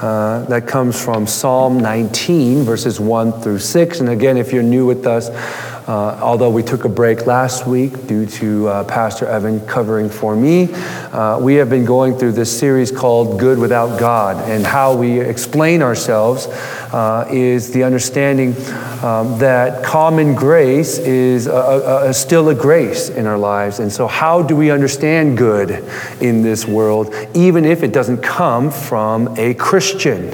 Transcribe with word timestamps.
uh, 0.00 0.44
that 0.46 0.66
comes 0.66 1.02
from 1.02 1.26
Psalm 1.26 1.78
19, 1.78 2.62
verses 2.62 2.98
1 2.98 3.42
through 3.42 3.58
6. 3.58 4.00
And 4.00 4.08
again, 4.08 4.38
if 4.38 4.52
you're 4.52 4.62
new 4.62 4.86
with 4.86 5.06
us, 5.06 5.28
uh, 5.86 6.18
although 6.22 6.50
we 6.50 6.62
took 6.62 6.84
a 6.84 6.88
break 6.88 7.26
last 7.26 7.66
week 7.66 8.06
due 8.06 8.26
to 8.26 8.68
uh, 8.68 8.84
Pastor 8.84 9.26
Evan 9.26 9.60
covering 9.66 10.08
for 10.08 10.36
me, 10.36 10.72
uh, 11.12 11.38
we 11.40 11.54
have 11.54 11.70
been 11.70 11.84
going 11.84 12.16
through 12.16 12.32
this 12.32 12.56
series 12.56 12.90
called 12.90 13.38
Good 13.38 13.58
Without 13.58 13.98
God. 13.98 14.36
And 14.48 14.64
how 14.64 14.96
we 14.96 15.20
explain 15.20 15.82
ourselves 15.82 16.46
uh, 16.92 17.28
is 17.30 17.72
the 17.72 17.84
understanding 17.84 18.50
um, 19.02 19.38
that 19.38 19.84
common 19.84 20.34
grace 20.34 20.98
is 20.98 21.46
a, 21.46 21.52
a, 21.52 22.08
a 22.10 22.14
still 22.14 22.48
a 22.48 22.54
grace 22.54 23.08
in 23.08 23.26
our 23.26 23.38
lives. 23.38 23.80
And 23.80 23.92
so, 23.92 24.06
how 24.06 24.42
do 24.42 24.56
we 24.56 24.70
understand 24.70 25.38
good 25.38 25.84
in 26.20 26.42
this 26.42 26.66
world, 26.66 27.14
even 27.34 27.64
if 27.64 27.82
it 27.82 27.92
doesn't 27.92 28.22
come 28.22 28.70
from 28.70 29.34
a 29.38 29.54
Christian? 29.54 30.30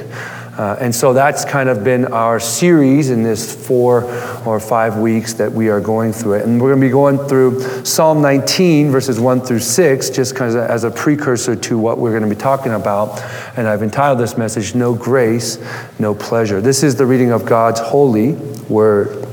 Uh, 0.56 0.74
and 0.80 0.95
so 0.95 1.12
that's 1.12 1.45
kind 1.45 1.69
of 1.69 1.84
been 1.84 2.06
our 2.06 2.41
series 2.41 3.10
in 3.10 3.23
this 3.23 3.55
four 3.66 4.05
or 4.46 4.59
five 4.59 4.96
weeks 4.96 5.34
that 5.34 5.52
we 5.52 5.69
are 5.69 5.82
going 5.82 6.15
through 6.15 6.32
it. 6.34 6.46
And 6.46 6.60
we're 6.60 6.70
going 6.70 6.80
to 6.80 6.87
be 6.87 6.91
going 6.91 7.19
through 7.29 7.84
Psalm 7.84 8.23
19, 8.23 8.91
verses 8.91 9.20
1 9.20 9.42
through 9.42 9.59
6, 9.59 10.10
just 10.10 10.34
kind 10.34 10.56
of 10.56 10.65
as 10.70 10.84
a 10.84 10.91
precursor 10.91 11.56
to 11.56 11.77
what 11.77 11.98
we're 11.98 12.19
going 12.19 12.29
to 12.29 12.34
be 12.34 12.41
talking 12.41 12.73
about. 12.73 13.20
And 13.59 13.69
I've 13.69 13.82
entitled 13.82 14.19
this 14.19 14.38
message, 14.38 14.74
No 14.74 14.95
Grace, 14.95 15.59
No 15.98 16.15
Pleasure. 16.15 16.62
This 16.62 16.82
is 16.82 16.96
the 16.96 17.04
reading 17.04 17.32
of 17.32 17.45
God's 17.45 17.80
holy 17.80 18.32
word. 18.70 19.29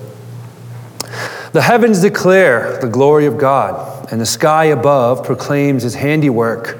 The 1.54 1.62
heavens 1.62 2.02
declare 2.02 2.80
the 2.82 2.90
glory 2.90 3.28
of 3.28 3.38
God, 3.38 4.12
and 4.12 4.20
the 4.20 4.26
sky 4.26 4.66
above 4.66 5.24
proclaims 5.24 5.84
his 5.84 5.94
handiwork. 5.94 6.80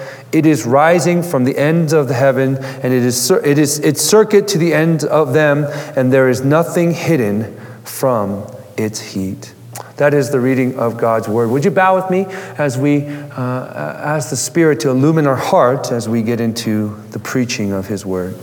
It 0.31 0.45
is 0.45 0.65
rising 0.65 1.23
from 1.23 1.43
the 1.43 1.57
ends 1.57 1.91
of 1.91 2.07
the 2.07 2.13
heaven, 2.13 2.57
and 2.57 2.93
it 2.93 3.03
is, 3.03 3.29
it 3.31 3.57
is 3.57 3.79
its 3.79 4.01
circuit 4.01 4.47
to 4.49 4.57
the 4.57 4.73
end 4.73 5.03
of 5.03 5.33
them, 5.33 5.65
and 5.95 6.11
there 6.11 6.29
is 6.29 6.41
nothing 6.41 6.91
hidden 6.91 7.59
from 7.83 8.45
its 8.77 8.99
heat. 8.99 9.53
That 9.97 10.13
is 10.13 10.31
the 10.31 10.39
reading 10.39 10.79
of 10.79 10.97
God's 10.97 11.27
word. 11.27 11.49
Would 11.49 11.65
you 11.65 11.71
bow 11.71 11.95
with 11.95 12.09
me 12.09 12.25
as 12.57 12.77
we 12.77 13.05
uh, 13.05 13.37
ask 13.37 14.29
the 14.29 14.35
Spirit 14.35 14.79
to 14.81 14.89
illumine 14.89 15.27
our 15.27 15.35
hearts 15.35 15.91
as 15.91 16.07
we 16.07 16.23
get 16.23 16.39
into 16.39 16.95
the 17.11 17.19
preaching 17.19 17.71
of 17.71 17.87
His 17.87 18.05
word? 18.05 18.35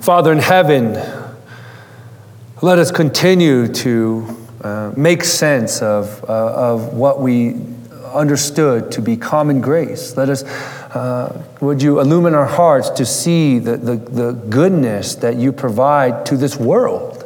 Father 0.00 0.32
in 0.32 0.38
heaven, 0.38 0.94
let 2.60 2.78
us 2.78 2.90
continue 2.90 3.68
to 3.68 4.46
uh, 4.62 4.92
make 4.96 5.24
sense 5.24 5.80
of, 5.80 6.22
uh, 6.28 6.72
of 6.72 6.94
what 6.94 7.20
we 7.20 7.54
understood 8.16 8.90
to 8.92 9.02
be 9.02 9.16
common 9.16 9.60
grace. 9.60 10.16
Let 10.16 10.28
us, 10.28 10.42
uh, 10.42 11.44
would 11.60 11.82
you 11.82 12.00
illumine 12.00 12.34
our 12.34 12.46
hearts 12.46 12.90
to 12.90 13.06
see 13.06 13.58
the, 13.58 13.76
the, 13.76 13.96
the 13.96 14.32
goodness 14.32 15.14
that 15.16 15.36
you 15.36 15.52
provide 15.52 16.26
to 16.26 16.36
this 16.36 16.56
world 16.56 17.22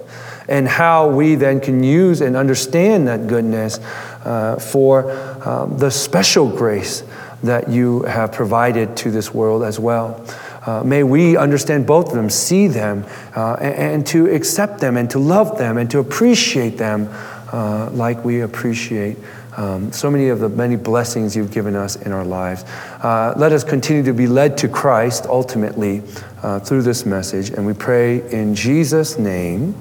and 0.48 0.66
how 0.66 1.08
we 1.08 1.36
then 1.36 1.60
can 1.60 1.82
use 1.82 2.20
and 2.20 2.36
understand 2.36 3.06
that 3.06 3.28
goodness 3.28 3.78
uh, 4.24 4.56
for 4.56 5.10
um, 5.48 5.78
the 5.78 5.90
special 5.90 6.48
grace 6.48 7.04
that 7.42 7.70
you 7.70 8.02
have 8.02 8.32
provided 8.32 8.96
to 8.96 9.10
this 9.10 9.32
world 9.32 9.62
as 9.62 9.78
well. 9.78 10.26
Uh, 10.66 10.82
may 10.84 11.02
we 11.02 11.36
understand 11.36 11.86
both 11.86 12.08
of 12.08 12.14
them, 12.14 12.28
see 12.28 12.66
them, 12.66 13.06
uh, 13.34 13.56
and, 13.60 13.74
and, 13.74 14.06
to 14.06 14.26
accept 14.26 14.78
them, 14.80 14.98
and 14.98 15.10
to 15.10 15.18
love 15.18 15.56
them, 15.56 15.78
and 15.78 15.90
to 15.90 15.98
appreciate 16.00 16.76
them 16.76 17.08
uh, 17.52 17.88
like 17.92 18.22
we 18.24 18.40
appreciate 18.42 19.16
um, 19.60 19.92
so 19.92 20.10
many 20.10 20.28
of 20.28 20.40
the 20.40 20.48
many 20.48 20.76
blessings 20.76 21.36
you've 21.36 21.52
given 21.52 21.76
us 21.76 21.96
in 21.96 22.12
our 22.12 22.24
lives. 22.24 22.64
Uh, 23.02 23.34
let 23.36 23.52
us 23.52 23.62
continue 23.62 24.02
to 24.04 24.14
be 24.14 24.26
led 24.26 24.56
to 24.58 24.68
Christ 24.68 25.26
ultimately 25.26 26.02
uh, 26.42 26.60
through 26.60 26.80
this 26.80 27.04
message. 27.04 27.50
And 27.50 27.66
we 27.66 27.74
pray 27.74 28.26
in 28.32 28.54
Jesus' 28.54 29.18
name, 29.18 29.74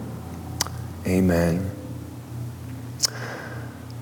amen. 1.07 1.71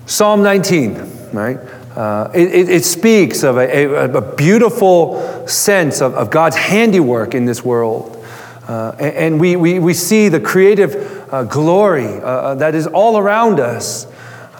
Psalm 0.06 0.42
19, 0.42 1.30
right? 1.32 1.58
Uh, 1.96 2.30
it, 2.34 2.68
it, 2.68 2.84
speaks 2.84 3.44
of 3.44 3.56
a, 3.56 3.84
a, 3.84 4.14
a 4.14 4.34
beautiful 4.36 5.46
sense 5.46 6.00
of, 6.00 6.14
of, 6.14 6.30
God's 6.30 6.56
handiwork 6.56 7.34
in 7.34 7.44
this 7.44 7.64
world. 7.64 8.24
Uh, 8.66 8.94
and, 8.98 9.16
and 9.16 9.40
we, 9.40 9.56
we, 9.56 9.78
we 9.78 9.94
see 9.94 10.28
the 10.28 10.40
creative 10.40 11.32
uh, 11.32 11.44
glory 11.44 12.06
uh, 12.06 12.54
that 12.56 12.74
is 12.74 12.86
all 12.86 13.18
around 13.18 13.60
us 13.60 14.06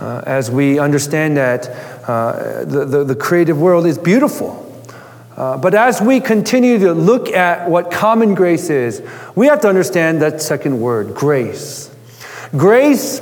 uh, 0.01 0.23
as 0.27 0.51
we 0.51 0.79
understand 0.79 1.37
that 1.37 1.69
uh, 2.09 2.65
the, 2.65 2.85
the, 2.85 3.05
the, 3.05 3.17
creative 3.17 3.59
world 3.61 3.87
is 3.87 3.99
beautiful. 3.99 4.65
Uh, 5.37 5.57
but 5.57 5.75
as 5.75 6.01
we 6.01 6.21
continue 6.21 6.79
to 6.79 6.93
look 6.93 7.29
at 7.29 7.69
what 7.69 7.91
common 7.91 8.35
grace 8.35 8.71
is, 8.71 9.03
we 9.35 9.47
have 9.47 9.61
to 9.61 9.69
understand 9.69 10.23
that 10.23 10.41
second 10.41 10.81
word, 10.81 11.15
grace. 11.15 11.95
Grace, 12.57 13.21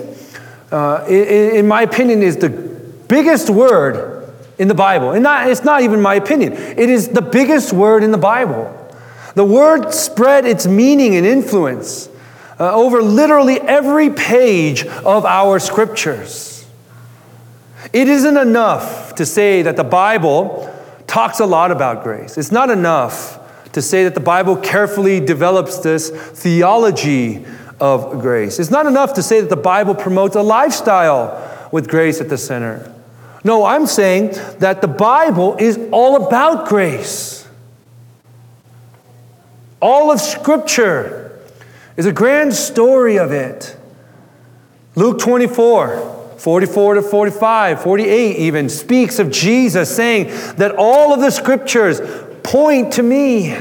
uh, 0.70 1.04
in, 1.08 1.56
in, 1.56 1.68
my 1.68 1.82
opinion, 1.82 2.22
is 2.22 2.36
the 2.36 2.48
biggest 2.48 3.50
word 3.50 4.32
in 4.58 4.68
the 4.68 4.74
Bible. 4.74 5.12
And 5.12 5.22
not, 5.22 5.48
it's 5.48 5.64
not 5.64 5.82
even 5.82 6.00
my 6.00 6.14
opinion, 6.14 6.52
it 6.52 6.90
is 6.90 7.08
the 7.08 7.22
biggest 7.22 7.72
word 7.72 8.02
in 8.02 8.10
the 8.10 8.18
Bible. 8.18 8.72
The 9.34 9.44
word 9.44 9.92
spread 9.92 10.46
its 10.46 10.66
meaning 10.66 11.14
and 11.14 11.26
influence 11.26 12.08
uh, 12.58 12.74
over 12.74 13.02
literally 13.02 13.60
every 13.60 14.08
page 14.08 14.86
of 14.86 15.26
our 15.26 15.58
scriptures. 15.58 16.55
It 17.96 18.08
isn't 18.08 18.36
enough 18.36 19.14
to 19.14 19.24
say 19.24 19.62
that 19.62 19.76
the 19.76 19.82
Bible 19.82 20.70
talks 21.06 21.40
a 21.40 21.46
lot 21.46 21.70
about 21.70 22.02
grace. 22.02 22.36
It's 22.36 22.52
not 22.52 22.68
enough 22.68 23.40
to 23.72 23.80
say 23.80 24.04
that 24.04 24.12
the 24.12 24.20
Bible 24.20 24.58
carefully 24.58 25.18
develops 25.18 25.78
this 25.78 26.10
theology 26.10 27.46
of 27.80 28.20
grace. 28.20 28.58
It's 28.58 28.70
not 28.70 28.84
enough 28.84 29.14
to 29.14 29.22
say 29.22 29.40
that 29.40 29.48
the 29.48 29.56
Bible 29.56 29.94
promotes 29.94 30.36
a 30.36 30.42
lifestyle 30.42 31.68
with 31.72 31.88
grace 31.88 32.20
at 32.20 32.28
the 32.28 32.36
center. 32.36 32.92
No, 33.44 33.64
I'm 33.64 33.86
saying 33.86 34.32
that 34.58 34.82
the 34.82 34.88
Bible 34.88 35.56
is 35.58 35.78
all 35.90 36.26
about 36.26 36.68
grace. 36.68 37.48
All 39.80 40.10
of 40.10 40.20
Scripture 40.20 41.40
is 41.96 42.04
a 42.04 42.12
grand 42.12 42.52
story 42.52 43.18
of 43.18 43.32
it. 43.32 43.74
Luke 44.96 45.18
24. 45.18 46.15
44 46.36 46.94
to 46.94 47.02
45, 47.02 47.82
48 47.82 48.36
even 48.36 48.68
speaks 48.68 49.18
of 49.18 49.30
Jesus 49.30 49.94
saying 49.94 50.26
that 50.56 50.74
all 50.76 51.12
of 51.12 51.20
the 51.20 51.30
scriptures 51.30 52.00
point 52.42 52.92
to 52.94 53.02
me. 53.02 53.56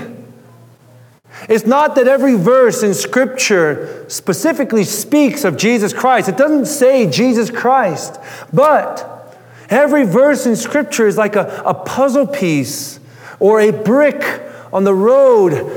It's 1.48 1.66
not 1.66 1.96
that 1.96 2.08
every 2.08 2.36
verse 2.36 2.82
in 2.84 2.94
scripture 2.94 4.06
specifically 4.10 4.84
speaks 4.84 5.44
of 5.44 5.58
Jesus 5.58 5.94
Christ. 5.94 6.30
It 6.30 6.38
doesn't 6.38 6.66
say 6.66 7.10
Jesus 7.10 7.50
Christ, 7.50 8.20
but 8.52 9.38
every 9.70 10.06
verse 10.06 10.46
in 10.46 10.56
scripture 10.56 11.08
is 11.08 11.18
like 11.18 11.36
a, 11.36 11.64
a 11.66 11.74
puzzle 11.74 12.28
piece 12.28 13.00
or 13.40 13.60
a 13.60 13.72
brick 13.72 14.42
on 14.74 14.84
the 14.84 14.94
road 14.94 15.72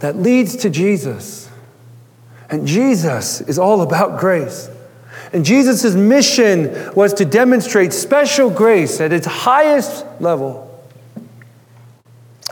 that 0.00 0.16
leads 0.16 0.56
to 0.56 0.70
Jesus. 0.70 1.48
And 2.50 2.66
Jesus 2.66 3.40
is 3.40 3.58
all 3.58 3.82
about 3.82 4.20
grace. 4.20 4.68
And 5.34 5.44
Jesus' 5.44 5.96
mission 5.96 6.94
was 6.94 7.12
to 7.14 7.24
demonstrate 7.24 7.92
special 7.92 8.50
grace 8.50 9.00
at 9.00 9.12
its 9.12 9.26
highest 9.26 10.06
level. 10.20 10.70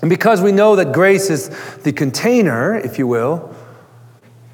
And 0.01 0.11
because 0.11 0.43
we 0.43 0.51
know 0.51 0.75
that 0.75 0.93
grace 0.93 1.31
is 1.31 1.49
the 1.85 1.93
container, 1.93 2.77
if 2.77 2.99
you 2.99 3.07
will, 3.07 3.55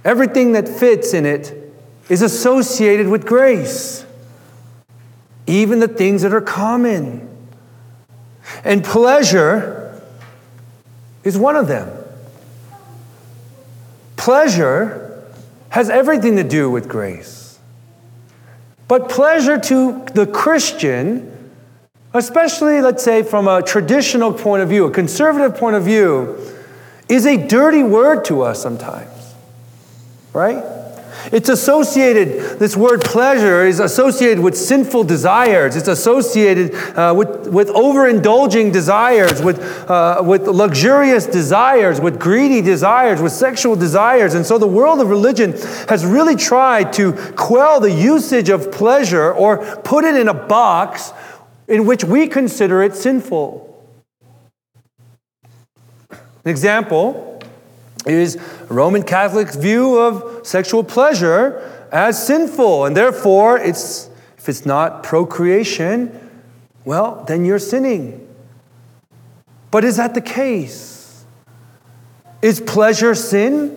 everything 0.05 0.53
that 0.53 0.69
fits 0.69 1.15
in 1.15 1.25
it 1.25 1.73
is 2.11 2.21
associated 2.21 3.09
with 3.09 3.25
grace, 3.25 4.05
even 5.47 5.81
the 5.81 5.89
things 5.89 6.21
that 6.21 6.35
are 6.35 6.43
common. 6.43 7.27
And 8.63 8.85
pleasure 8.85 10.03
is 11.25 11.39
one 11.39 11.57
of 11.57 11.67
them. 11.67 11.91
Pleasure 14.19 15.25
has 15.71 15.89
everything 15.89 16.37
to 16.37 16.45
do 16.45 16.71
with 16.71 16.91
grace. 16.91 17.38
But 18.89 19.11
pleasure 19.11 19.59
to 19.59 20.05
the 20.15 20.27
Christian, 20.27 21.51
especially, 22.15 22.81
let's 22.81 23.05
say, 23.05 23.23
from 23.23 23.47
a 23.47 23.63
traditional 23.63 24.33
point 24.33 24.63
of 24.63 24.71
view, 24.71 24.87
a 24.87 24.91
conservative 24.91 25.57
point 25.57 25.77
of 25.77 25.85
view, 25.85 26.37
is 27.09 27.27
a 27.27 27.37
dirty 27.37 27.83
word 27.83 28.25
to 28.27 28.43
us 28.43 28.63
sometimes. 28.63 29.11
Right? 30.33 30.65
It's 31.31 31.49
associated, 31.49 32.59
this 32.59 32.77
word 32.77 33.03
pleasure 33.03 33.67
is 33.67 33.81
associated 33.81 34.41
with 34.41 34.57
sinful 34.57 35.05
desires. 35.05 35.77
It's 35.77 35.89
associated 35.89 36.75
uh, 36.75 37.15
with, 37.17 37.49
with 37.49 37.69
overindulging 37.69 38.73
desires, 38.73 39.43
with, 39.43 39.61
uh, 39.91 40.23
with 40.25 40.47
luxurious 40.47 41.27
desires, 41.27 42.01
with 42.01 42.19
greedy 42.19 42.63
desires, 42.63 43.21
with 43.21 43.33
sexual 43.33 43.77
desires. 43.77 44.35
And 44.35 44.47
so 44.47 44.57
the 44.57 44.67
world 44.67 45.01
of 45.01 45.09
religion 45.09 45.53
has 45.89 46.07
really 46.07 46.37
tried 46.37 46.95
to 46.95 47.13
quell 47.37 47.81
the 47.81 47.93
usage 47.93 48.49
of 48.49 48.73
pleasure 48.73 49.33
or 49.33 49.59
put 49.83 50.05
it 50.05 50.15
in 50.15 50.29
a 50.29 50.35
box 50.35 51.13
in 51.67 51.85
which 51.85 52.05
we 52.05 52.27
consider 52.27 52.83
it 52.83 52.95
sinful. 52.95 53.67
An 56.11 56.51
example 56.51 57.38
is 58.15 58.39
Roman 58.69 59.03
Catholic's 59.03 59.57
view 59.57 59.99
of 59.99 60.47
sexual 60.47 60.85
pleasure 60.85 61.89
as 61.93 62.25
sinful, 62.27 62.85
and 62.85 62.97
therefore, 62.97 63.59
it's, 63.59 64.11
if 64.37 64.49
it's 64.49 64.67
not 64.67 65.03
procreation, 65.03 66.29
well, 66.85 67.25
then 67.27 67.45
you're 67.45 67.59
sinning. 67.59 68.27
But 69.71 69.85
is 69.85 69.97
that 69.97 70.15
the 70.15 70.21
case? 70.21 71.25
Is 72.41 72.61
pleasure 72.61 73.15
sin? 73.15 73.77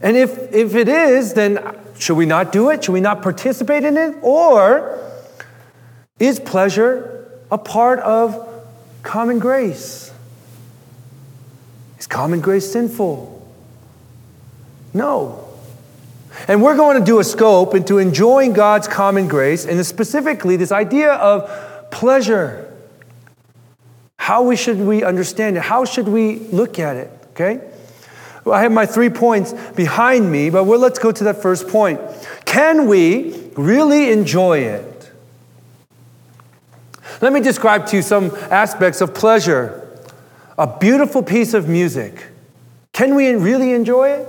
And 0.00 0.16
if, 0.16 0.52
if 0.52 0.74
it 0.74 0.88
is, 0.88 1.34
then 1.34 1.58
should 1.98 2.16
we 2.16 2.26
not 2.26 2.52
do 2.52 2.70
it? 2.70 2.84
Should 2.84 2.92
we 2.92 3.00
not 3.00 3.22
participate 3.22 3.84
in 3.84 3.96
it? 3.96 4.16
Or 4.22 5.00
is 6.18 6.38
pleasure 6.38 7.40
a 7.50 7.58
part 7.58 7.98
of 8.00 8.48
common 9.02 9.38
grace? 9.38 10.12
Is 11.98 12.06
common 12.06 12.40
grace 12.40 12.70
sinful? 12.70 13.30
No. 14.92 15.48
And 16.48 16.62
we're 16.62 16.76
going 16.76 16.98
to 16.98 17.04
do 17.04 17.20
a 17.20 17.24
scope 17.24 17.74
into 17.74 17.98
enjoying 17.98 18.52
God's 18.52 18.88
common 18.88 19.28
grace, 19.28 19.64
and 19.64 19.84
specifically 19.86 20.56
this 20.56 20.72
idea 20.72 21.12
of 21.12 21.90
pleasure. 21.90 22.72
How 24.16 24.42
we 24.42 24.56
should 24.56 24.78
we 24.78 25.04
understand 25.04 25.56
it? 25.56 25.62
How 25.62 25.84
should 25.84 26.08
we 26.08 26.38
look 26.38 26.78
at 26.78 26.96
it? 26.96 27.10
Okay? 27.30 27.60
Well, 28.44 28.54
I 28.54 28.62
have 28.62 28.72
my 28.72 28.86
three 28.86 29.10
points 29.10 29.52
behind 29.74 30.30
me, 30.30 30.50
but 30.50 30.64
let's 30.64 30.98
go 30.98 31.12
to 31.12 31.24
that 31.24 31.40
first 31.40 31.68
point. 31.68 32.00
Can 32.44 32.88
we 32.88 33.50
really 33.56 34.10
enjoy 34.10 34.58
it? 34.58 35.10
Let 37.20 37.32
me 37.32 37.40
describe 37.40 37.86
to 37.86 37.96
you 37.96 38.02
some 38.02 38.34
aspects 38.50 39.00
of 39.00 39.14
pleasure. 39.14 39.83
A 40.56 40.78
beautiful 40.78 41.22
piece 41.22 41.54
of 41.54 41.68
music. 41.68 42.28
Can 42.92 43.14
we 43.14 43.32
really 43.34 43.72
enjoy 43.72 44.10
it? 44.10 44.28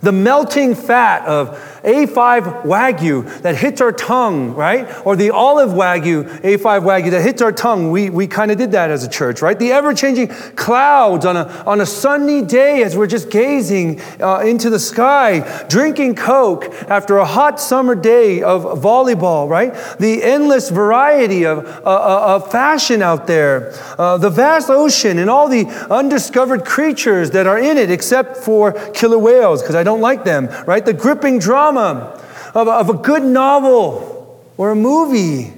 The 0.00 0.12
melting 0.12 0.74
fat 0.74 1.26
of 1.26 1.71
A5 1.82 2.62
Wagyu 2.62 3.42
that 3.42 3.56
hits 3.56 3.80
our 3.80 3.92
tongue, 3.92 4.54
right? 4.54 4.88
Or 5.04 5.16
the 5.16 5.30
olive 5.30 5.70
Wagyu, 5.70 6.24
A5 6.40 6.82
Wagyu 6.82 7.10
that 7.10 7.22
hits 7.22 7.42
our 7.42 7.52
tongue. 7.52 7.90
We, 7.90 8.08
we 8.08 8.26
kind 8.26 8.50
of 8.50 8.58
did 8.58 8.72
that 8.72 8.90
as 8.90 9.02
a 9.04 9.08
church, 9.08 9.42
right? 9.42 9.58
The 9.58 9.72
ever 9.72 9.92
changing 9.92 10.28
clouds 10.28 11.26
on 11.26 11.36
a, 11.36 11.44
on 11.66 11.80
a 11.80 11.86
sunny 11.86 12.42
day 12.42 12.82
as 12.82 12.96
we're 12.96 13.08
just 13.08 13.30
gazing 13.30 14.00
uh, 14.20 14.40
into 14.44 14.70
the 14.70 14.78
sky, 14.78 15.64
drinking 15.68 16.14
Coke 16.14 16.66
after 16.88 17.18
a 17.18 17.24
hot 17.24 17.58
summer 17.58 17.94
day 17.94 18.42
of 18.42 18.62
volleyball, 18.80 19.48
right? 19.48 19.74
The 19.98 20.22
endless 20.22 20.70
variety 20.70 21.44
of, 21.44 21.66
uh, 21.66 21.82
uh 21.84 22.36
of 22.36 22.50
fashion 22.52 23.02
out 23.02 23.26
there, 23.26 23.72
uh, 23.98 24.18
the 24.18 24.30
vast 24.30 24.70
ocean 24.70 25.18
and 25.18 25.28
all 25.28 25.48
the 25.48 25.66
undiscovered 25.90 26.64
creatures 26.64 27.30
that 27.32 27.46
are 27.46 27.58
in 27.58 27.76
it, 27.76 27.90
except 27.90 28.36
for 28.36 28.72
killer 28.90 29.18
whales, 29.18 29.62
because 29.62 29.74
I 29.74 29.82
don't 29.82 30.00
like 30.00 30.24
them, 30.24 30.48
right? 30.66 30.84
The 30.84 30.92
gripping 30.92 31.38
drama 31.38 31.71
drama, 31.72 32.20
of, 32.54 32.68
of 32.68 32.90
a 32.90 32.94
good 32.94 33.22
novel 33.22 34.40
or 34.56 34.70
a 34.70 34.76
movie, 34.76 35.52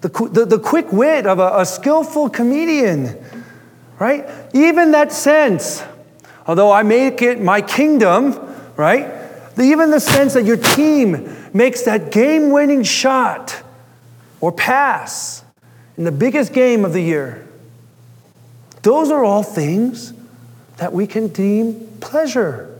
the, 0.00 0.08
the, 0.08 0.44
the 0.44 0.58
quick 0.58 0.92
wit 0.92 1.26
of 1.26 1.38
a, 1.38 1.60
a 1.60 1.66
skillful 1.66 2.28
comedian, 2.28 3.16
right? 3.98 4.28
Even 4.52 4.90
that 4.92 5.12
sense, 5.12 5.82
although 6.46 6.70
I 6.70 6.82
make 6.82 7.22
it 7.22 7.40
my 7.40 7.62
kingdom, 7.62 8.38
right? 8.76 9.10
Even 9.58 9.90
the 9.90 10.00
sense 10.00 10.34
that 10.34 10.44
your 10.44 10.56
team 10.56 11.34
makes 11.54 11.82
that 11.82 12.10
game 12.10 12.50
winning 12.50 12.82
shot 12.82 13.62
or 14.40 14.52
pass 14.52 15.44
in 15.96 16.04
the 16.04 16.12
biggest 16.12 16.52
game 16.52 16.84
of 16.84 16.92
the 16.92 17.00
year. 17.00 17.46
Those 18.82 19.10
are 19.10 19.24
all 19.24 19.42
things 19.42 20.12
that 20.76 20.92
we 20.92 21.06
can 21.06 21.28
deem 21.28 21.86
pleasure. 22.00 22.73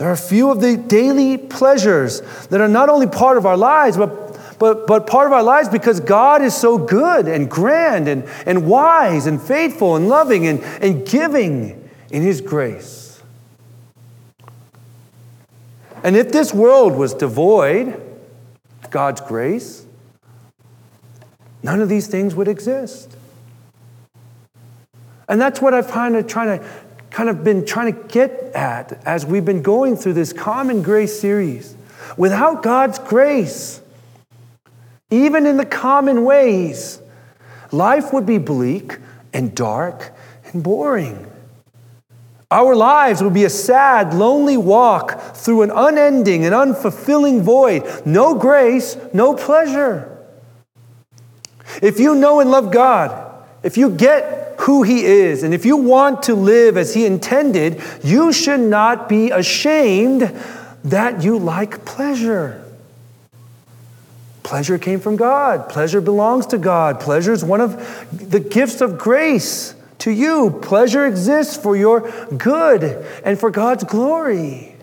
There 0.00 0.08
are 0.08 0.12
a 0.12 0.16
few 0.16 0.50
of 0.50 0.62
the 0.62 0.78
daily 0.78 1.36
pleasures 1.36 2.22
that 2.48 2.58
are 2.58 2.68
not 2.68 2.88
only 2.88 3.06
part 3.06 3.36
of 3.36 3.44
our 3.44 3.58
lives, 3.58 3.98
but, 3.98 4.58
but, 4.58 4.86
but 4.86 5.06
part 5.06 5.26
of 5.26 5.34
our 5.34 5.42
lives 5.42 5.68
because 5.68 6.00
God 6.00 6.40
is 6.40 6.56
so 6.56 6.78
good 6.78 7.28
and 7.28 7.50
grand 7.50 8.08
and, 8.08 8.24
and 8.46 8.66
wise 8.66 9.26
and 9.26 9.38
faithful 9.38 9.96
and 9.96 10.08
loving 10.08 10.46
and, 10.46 10.62
and 10.80 11.06
giving 11.06 11.90
in 12.10 12.22
His 12.22 12.40
grace. 12.40 13.20
And 16.02 16.16
if 16.16 16.32
this 16.32 16.54
world 16.54 16.96
was 16.96 17.12
devoid 17.12 17.88
of 18.82 18.90
God's 18.90 19.20
grace, 19.20 19.84
none 21.62 21.82
of 21.82 21.90
these 21.90 22.06
things 22.06 22.34
would 22.34 22.48
exist. 22.48 23.18
And 25.28 25.38
that's 25.38 25.60
what 25.60 25.74
I'm 25.74 25.84
kind 25.84 26.16
of 26.16 26.26
trying 26.26 26.58
to 26.58 26.66
kind 27.10 27.28
of 27.28 27.42
been 27.44 27.66
trying 27.66 27.92
to 27.92 28.08
get 28.08 28.30
at 28.54 29.04
as 29.06 29.26
we've 29.26 29.44
been 29.44 29.62
going 29.62 29.96
through 29.96 30.14
this 30.14 30.32
common 30.32 30.82
grace 30.82 31.20
series. 31.20 31.74
Without 32.16 32.62
God's 32.62 32.98
grace, 32.98 33.80
even 35.10 35.46
in 35.46 35.56
the 35.56 35.66
common 35.66 36.24
ways, 36.24 37.00
life 37.72 38.12
would 38.12 38.26
be 38.26 38.38
bleak 38.38 38.98
and 39.32 39.54
dark 39.54 40.12
and 40.52 40.62
boring. 40.62 41.26
Our 42.50 42.74
lives 42.74 43.22
would 43.22 43.34
be 43.34 43.44
a 43.44 43.50
sad, 43.50 44.12
lonely 44.12 44.56
walk 44.56 45.20
through 45.36 45.62
an 45.62 45.70
unending 45.70 46.44
and 46.44 46.52
unfulfilling 46.52 47.42
void. 47.42 47.84
No 48.04 48.34
grace, 48.34 48.96
no 49.12 49.34
pleasure. 49.34 50.18
If 51.80 52.00
you 52.00 52.16
know 52.16 52.40
and 52.40 52.50
love 52.50 52.72
God, 52.72 53.44
if 53.62 53.76
you 53.76 53.90
get 53.90 54.39
who 54.60 54.82
He 54.82 55.04
is. 55.04 55.42
And 55.42 55.54
if 55.54 55.64
you 55.64 55.76
want 55.76 56.24
to 56.24 56.34
live 56.34 56.76
as 56.76 56.94
He 56.94 57.06
intended, 57.06 57.82
you 58.02 58.32
should 58.32 58.60
not 58.60 59.08
be 59.08 59.30
ashamed 59.30 60.22
that 60.84 61.22
you 61.22 61.38
like 61.38 61.84
pleasure. 61.84 62.64
Pleasure 64.42 64.78
came 64.78 65.00
from 65.00 65.16
God. 65.16 65.68
Pleasure 65.68 66.00
belongs 66.00 66.46
to 66.46 66.58
God. 66.58 67.00
Pleasure 67.00 67.32
is 67.32 67.44
one 67.44 67.60
of 67.60 67.76
the 68.10 68.40
gifts 68.40 68.80
of 68.80 68.98
grace 68.98 69.74
to 69.98 70.10
you. 70.10 70.58
Pleasure 70.62 71.06
exists 71.06 71.56
for 71.56 71.76
your 71.76 72.10
good 72.36 72.82
and 73.24 73.38
for 73.38 73.50
God's 73.50 73.84
glory. 73.84 74.76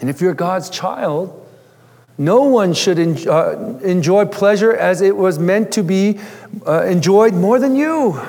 And 0.00 0.08
if 0.08 0.20
you're 0.20 0.34
God's 0.34 0.70
child, 0.70 1.45
no 2.18 2.42
one 2.42 2.72
should 2.72 2.98
uh, 3.26 3.78
enjoy 3.82 4.24
pleasure 4.24 4.72
as 4.72 5.02
it 5.02 5.16
was 5.16 5.38
meant 5.38 5.72
to 5.72 5.82
be 5.82 6.18
uh, 6.66 6.82
enjoyed 6.82 7.34
more 7.34 7.58
than 7.58 7.76
you. 7.76 8.20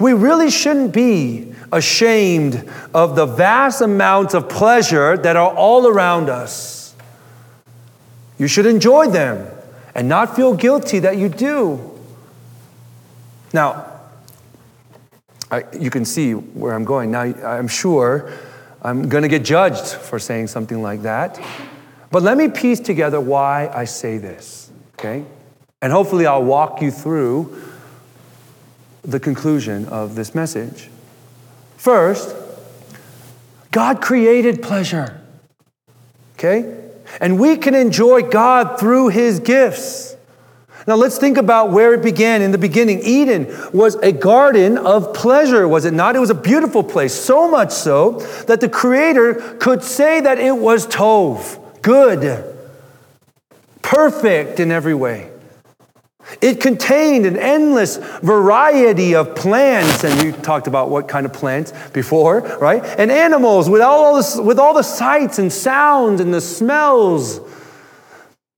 We 0.00 0.12
really 0.12 0.50
shouldn't 0.50 0.92
be 0.92 1.54
ashamed 1.72 2.68
of 2.94 3.16
the 3.16 3.26
vast 3.26 3.80
amounts 3.80 4.34
of 4.34 4.48
pleasure 4.48 5.16
that 5.16 5.36
are 5.36 5.54
all 5.54 5.86
around 5.86 6.28
us. 6.28 6.94
You 8.38 8.48
should 8.48 8.66
enjoy 8.66 9.08
them 9.08 9.46
and 9.94 10.08
not 10.08 10.36
feel 10.36 10.54
guilty 10.54 11.00
that 11.00 11.16
you 11.16 11.28
do. 11.28 11.80
Now, 13.52 13.86
I, 15.50 15.64
you 15.78 15.90
can 15.90 16.04
see 16.04 16.32
where 16.32 16.74
I'm 16.74 16.84
going. 16.84 17.10
Now, 17.10 17.22
I'm 17.22 17.68
sure 17.68 18.32
I'm 18.82 19.08
going 19.08 19.22
to 19.22 19.28
get 19.28 19.44
judged 19.44 19.86
for 19.86 20.18
saying 20.18 20.48
something 20.48 20.82
like 20.82 21.02
that. 21.02 21.40
But 22.10 22.22
let 22.22 22.36
me 22.36 22.48
piece 22.48 22.80
together 22.80 23.20
why 23.20 23.68
I 23.68 23.84
say 23.84 24.18
this, 24.18 24.70
okay? 24.98 25.24
And 25.82 25.92
hopefully 25.92 26.26
I'll 26.26 26.44
walk 26.44 26.80
you 26.80 26.90
through 26.90 27.62
the 29.02 29.20
conclusion 29.20 29.86
of 29.86 30.14
this 30.14 30.34
message. 30.34 30.90
First, 31.76 32.34
God 33.70 34.00
created 34.00 34.62
pleasure, 34.62 35.20
okay? 36.34 36.74
And 37.20 37.38
we 37.38 37.56
can 37.56 37.74
enjoy 37.74 38.22
God 38.22 38.78
through 38.78 39.08
His 39.08 39.40
gifts. 39.40 40.16
Now 40.88 40.94
let's 40.94 41.18
think 41.18 41.36
about 41.36 41.70
where 41.70 41.92
it 41.92 42.02
began. 42.02 42.40
In 42.40 42.50
the 42.50 42.56
beginning, 42.56 43.00
Eden 43.02 43.54
was 43.74 43.96
a 43.96 44.10
garden 44.10 44.78
of 44.78 45.12
pleasure, 45.12 45.68
was 45.68 45.84
it 45.84 45.92
not? 45.92 46.16
It 46.16 46.18
was 46.18 46.30
a 46.30 46.34
beautiful 46.34 46.82
place, 46.82 47.12
so 47.12 47.46
much 47.46 47.72
so 47.72 48.12
that 48.46 48.62
the 48.62 48.70
Creator 48.70 49.58
could 49.60 49.82
say 49.82 50.22
that 50.22 50.38
it 50.38 50.56
was 50.56 50.86
Tov, 50.86 51.82
good, 51.82 52.42
perfect 53.82 54.60
in 54.60 54.72
every 54.72 54.94
way. 54.94 55.30
It 56.40 56.58
contained 56.58 57.26
an 57.26 57.36
endless 57.36 57.98
variety 58.22 59.14
of 59.14 59.34
plants, 59.34 60.04
and 60.04 60.22
we 60.22 60.32
talked 60.40 60.68
about 60.68 60.88
what 60.88 61.06
kind 61.06 61.26
of 61.26 61.34
plants 61.34 61.74
before, 61.92 62.40
right? 62.62 62.82
And 62.98 63.10
animals 63.10 63.68
with 63.68 63.82
all, 63.82 64.16
this, 64.16 64.36
with 64.38 64.58
all 64.58 64.72
the 64.72 64.82
sights 64.82 65.38
and 65.38 65.52
sounds 65.52 66.22
and 66.22 66.32
the 66.32 66.40
smells. 66.40 67.40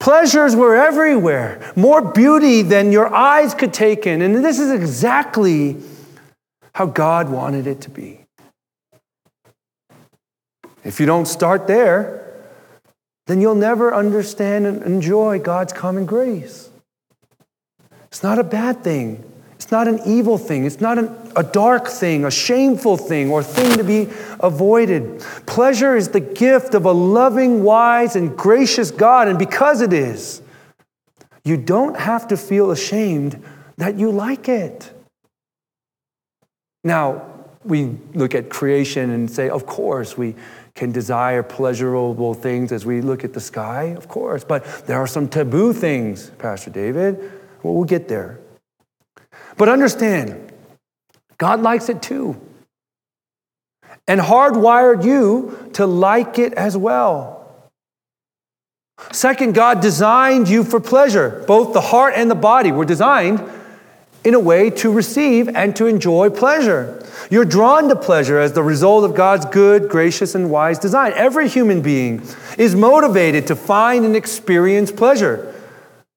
Pleasures 0.01 0.57
were 0.57 0.75
everywhere, 0.75 1.73
more 1.77 2.01
beauty 2.01 2.63
than 2.63 2.91
your 2.91 3.15
eyes 3.15 3.55
could 3.55 3.75
take 3.75 4.07
in. 4.07 4.23
And 4.23 4.43
this 4.43 4.59
is 4.59 4.73
exactly 4.73 5.77
how 6.75 6.87
God 6.87 7.29
wanted 7.29 7.67
it 7.67 7.83
to 7.83 7.91
be. 7.91 8.25
If 10.83 10.99
you 10.99 11.05
don't 11.05 11.27
start 11.27 11.67
there, 11.67 12.17
then 13.27 13.43
you'll 13.43 13.55
never 13.55 13.95
understand 13.95 14.67
and 14.67 14.83
enjoy 14.83 15.39
God's 15.39 15.75
common 15.75 16.07
grace. 16.07 16.71
It's 18.05 18.23
not 18.23 18.39
a 18.39 18.45
bad 18.45 18.83
thing. 18.83 19.30
It's 19.61 19.71
not 19.71 19.89
an 19.89 20.01
evil 20.07 20.39
thing. 20.39 20.65
It's 20.65 20.81
not 20.81 20.97
an, 20.97 21.15
a 21.37 21.43
dark 21.43 21.87
thing, 21.87 22.25
a 22.25 22.31
shameful 22.31 22.97
thing, 22.97 23.31
or 23.31 23.43
thing 23.43 23.77
to 23.77 23.85
be 23.85 24.09
avoided. 24.41 25.21
Pleasure 25.45 25.97
is 25.97 26.09
the 26.09 26.21
gift 26.21 26.75
of 26.75 26.87
a 26.87 26.93
loving, 26.93 27.63
wise, 27.63 28.17
and 28.17 28.35
gracious 28.35 28.91
God. 28.91 29.29
And 29.29 29.39
because 29.39 29.83
it 29.83 29.93
is, 29.93 30.41
you 31.45 31.59
don't 31.59 31.95
have 31.95 32.27
to 32.29 32.39
feel 32.39 32.71
ashamed 32.71 33.45
that 33.77 33.99
you 33.99 34.11
like 34.11 34.49
it. 34.49 34.95
Now, 36.83 37.23
we 37.63 37.99
look 38.15 38.35
at 38.35 38.49
creation 38.49 39.11
and 39.11 39.31
say, 39.31 39.51
of 39.51 39.67
course, 39.67 40.17
we 40.17 40.37
can 40.75 40.91
desire 40.91 41.43
pleasurable 41.43 42.33
things 42.33 42.73
as 42.73 42.87
we 42.87 43.03
look 43.03 43.25
at 43.25 43.35
the 43.35 43.41
sky, 43.41 43.95
of 43.95 44.09
course. 44.09 44.43
But 44.43 44.87
there 44.87 44.97
are 44.97 45.07
some 45.07 45.29
taboo 45.29 45.75
things, 45.75 46.31
Pastor 46.39 46.71
David. 46.71 47.19
Well, 47.63 47.75
we'll 47.75 47.85
get 47.85 48.09
there. 48.09 48.41
But 49.61 49.69
understand, 49.69 50.55
God 51.37 51.61
likes 51.61 51.91
it 51.91 52.01
too. 52.01 52.41
And 54.09 54.19
hardwired 54.19 55.05
you 55.05 55.71
to 55.75 55.85
like 55.85 56.39
it 56.39 56.55
as 56.55 56.79
well. 56.79 57.69
Second, 59.13 59.55
God 59.55 59.83
designed 59.83 60.49
you 60.49 60.65
for 60.65 60.81
pleasure. 60.81 61.45
Both 61.47 61.75
the 61.75 61.83
heart 61.83 62.15
and 62.17 62.31
the 62.31 62.35
body 62.35 62.73
were 62.73 62.87
designed 62.87 63.43
in 64.25 64.33
a 64.33 64.41
way 64.41 64.71
to 64.71 64.91
receive 64.91 65.51
and 65.51 65.77
to 65.77 65.85
enjoy 65.85 66.31
pleasure. 66.31 67.07
You're 67.31 67.45
drawn 67.45 67.91
to 67.91 67.97
pleasure 67.97 68.39
as 68.39 68.55
the 68.55 68.63
result 68.63 69.05
of 69.05 69.15
God's 69.15 69.45
good, 69.45 69.91
gracious, 69.91 70.35
and 70.35 70.51
wise 70.51 70.79
design. 70.79 71.13
Every 71.17 71.51
human 71.51 71.83
being 71.83 72.23
is 72.57 72.75
motivated 72.75 73.49
to 73.49 73.57
find 73.57 74.07
and 74.07 74.17
experience 74.17 74.91
pleasure. 74.91 75.55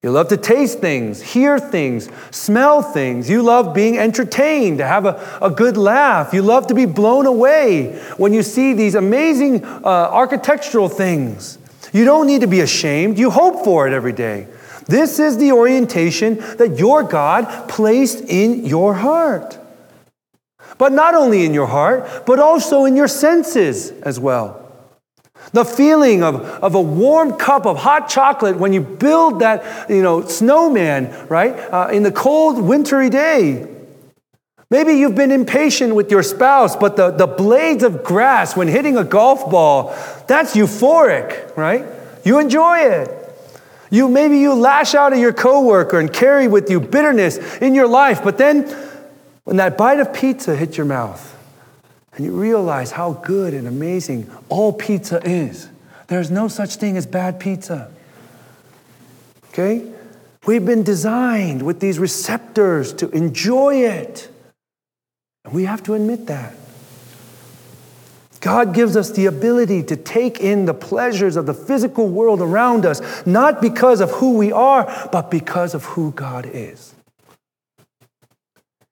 You 0.03 0.11
love 0.11 0.27
to 0.27 0.37
taste 0.37 0.79
things, 0.79 1.21
hear 1.21 1.57
things, 1.57 2.09
smell 2.29 2.81
things. 2.81 3.29
You 3.29 3.41
love 3.41 3.73
being 3.73 3.97
entertained, 3.97 4.79
to 4.79 4.85
have 4.85 5.05
a, 5.05 5.39
a 5.41 5.49
good 5.49 5.77
laugh. 5.77 6.33
You 6.33 6.41
love 6.41 6.67
to 6.67 6.73
be 6.73 6.85
blown 6.85 7.25
away 7.25 7.97
when 8.17 8.33
you 8.33 8.43
see 8.43 8.73
these 8.73 8.95
amazing 8.95 9.63
uh, 9.63 9.87
architectural 9.87 10.89
things. 10.89 11.57
You 11.93 12.03
don't 12.03 12.27
need 12.27 12.41
to 12.41 12.47
be 12.47 12.59
ashamed. 12.59 13.17
You 13.17 13.29
hope 13.29 13.63
for 13.63 13.87
it 13.87 13.93
every 13.93 14.11
day. 14.11 14.47
This 14.87 15.19
is 15.19 15.37
the 15.37 15.53
orientation 15.53 16.35
that 16.57 16.75
your 16.77 17.03
God 17.03 17.69
placed 17.69 18.25
in 18.25 18.65
your 18.65 18.95
heart. 18.95 19.57
But 20.77 20.91
not 20.91 21.15
only 21.15 21.45
in 21.45 21.53
your 21.53 21.67
heart, 21.67 22.25
but 22.25 22.39
also 22.39 22.83
in 22.83 22.97
your 22.97 23.07
senses 23.07 23.91
as 24.01 24.19
well. 24.19 24.62
The 25.53 25.63
feeling 25.63 26.23
of, 26.23 26.41
of 26.41 26.75
a 26.75 26.81
warm 26.81 27.33
cup 27.37 27.65
of 27.65 27.77
hot 27.77 28.09
chocolate 28.09 28.57
when 28.57 28.73
you 28.73 28.81
build 28.81 29.39
that 29.39 29.89
you 29.89 30.01
know, 30.01 30.25
snowman, 30.25 31.27
right, 31.29 31.53
uh, 31.53 31.89
in 31.91 32.03
the 32.03 32.11
cold, 32.11 32.61
wintry 32.61 33.09
day. 33.09 33.69
Maybe 34.69 34.93
you've 34.93 35.13
been 35.13 35.31
impatient 35.31 35.93
with 35.93 36.09
your 36.09 36.23
spouse, 36.23 36.75
but 36.75 36.95
the, 36.95 37.11
the 37.11 37.27
blades 37.27 37.83
of 37.83 38.03
grass 38.03 38.55
when 38.55 38.67
hitting 38.67 38.97
a 38.97 39.03
golf 39.03 39.51
ball, 39.51 39.95
that's 40.27 40.55
euphoric, 40.55 41.55
right? 41.55 41.85
You 42.25 42.39
enjoy 42.39 42.79
it. 42.79 43.19
You 43.91 44.09
maybe 44.09 44.39
you 44.39 44.55
lash 44.55 44.95
out 44.95 45.13
at 45.13 45.19
your 45.19 45.33
coworker 45.33 45.99
and 45.99 46.11
carry 46.11 46.47
with 46.47 46.71
you 46.71 46.79
bitterness 46.79 47.37
in 47.57 47.75
your 47.75 47.87
life, 47.87 48.23
but 48.23 48.39
then 48.39 48.63
when 49.43 49.57
that 49.57 49.77
bite 49.77 49.99
of 49.99 50.11
pizza 50.11 50.55
hits 50.55 50.77
your 50.77 50.87
mouth, 50.87 51.32
and 52.15 52.25
you 52.25 52.31
realize 52.31 52.91
how 52.91 53.13
good 53.13 53.53
and 53.53 53.67
amazing 53.67 54.29
all 54.49 54.71
pizza 54.71 55.21
is. 55.27 55.69
There's 56.07 56.29
no 56.29 56.47
such 56.47 56.75
thing 56.75 56.97
as 56.97 57.05
bad 57.05 57.39
pizza. 57.39 57.91
Okay? 59.49 59.91
We've 60.45 60.65
been 60.65 60.83
designed 60.83 61.63
with 61.63 61.79
these 61.79 61.97
receptors 61.97 62.93
to 62.93 63.09
enjoy 63.11 63.83
it. 63.83 64.29
And 65.45 65.53
we 65.53 65.65
have 65.65 65.81
to 65.83 65.93
admit 65.93 66.27
that. 66.27 66.55
God 68.41 68.73
gives 68.73 68.97
us 68.97 69.09
the 69.11 69.25
ability 69.25 69.83
to 69.83 69.95
take 69.95 70.41
in 70.41 70.65
the 70.65 70.73
pleasures 70.73 71.37
of 71.37 71.45
the 71.45 71.53
physical 71.53 72.09
world 72.09 72.41
around 72.41 72.85
us, 72.85 73.25
not 73.25 73.61
because 73.61 74.01
of 74.01 74.11
who 74.11 74.37
we 74.37 74.51
are, 74.51 75.09
but 75.13 75.31
because 75.31 75.73
of 75.73 75.85
who 75.85 76.11
God 76.11 76.45
is. 76.51 76.93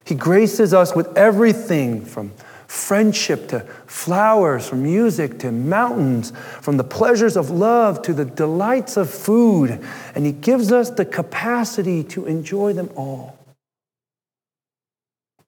He 0.05 0.15
graces 0.15 0.73
us 0.73 0.95
with 0.95 1.15
everything 1.17 2.05
from 2.05 2.31
friendship 2.71 3.49
to 3.49 3.59
flowers, 3.85 4.69
from 4.69 4.81
music 4.81 5.37
to 5.37 5.51
mountains, 5.51 6.31
from 6.61 6.77
the 6.77 6.83
pleasures 6.85 7.35
of 7.35 7.49
love 7.49 8.01
to 8.01 8.13
the 8.13 8.23
delights 8.23 8.95
of 8.95 9.09
food. 9.09 9.77
And 10.15 10.25
He 10.25 10.31
gives 10.31 10.71
us 10.71 10.89
the 10.89 11.03
capacity 11.03 12.01
to 12.05 12.25
enjoy 12.25 12.71
them 12.71 12.89
all. 12.95 13.37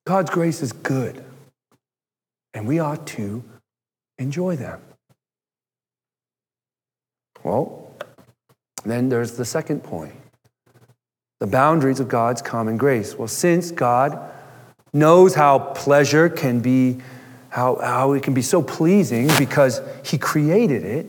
God's 0.05 0.31
grace 0.31 0.61
is 0.61 0.73
good, 0.73 1.23
and 2.53 2.67
we 2.67 2.79
ought 2.79 3.07
to 3.07 3.41
enjoy 4.17 4.57
them. 4.57 4.81
Well, 7.41 7.95
then 8.83 9.07
there's 9.07 9.37
the 9.37 9.45
second 9.45 9.81
point 9.81 10.13
the 11.39 11.47
boundaries 11.47 12.01
of 12.01 12.09
God's 12.09 12.41
common 12.41 12.75
grace. 12.75 13.17
Well, 13.17 13.29
since 13.29 13.71
God 13.71 14.17
knows 14.93 15.35
how 15.35 15.59
pleasure 15.59 16.29
can 16.29 16.59
be, 16.59 17.01
how, 17.53 17.75
how 17.75 18.13
it 18.13 18.23
can 18.23 18.33
be 18.33 18.41
so 18.41 18.63
pleasing 18.63 19.29
because 19.37 19.79
He 20.03 20.17
created 20.17 20.83
it. 20.83 21.05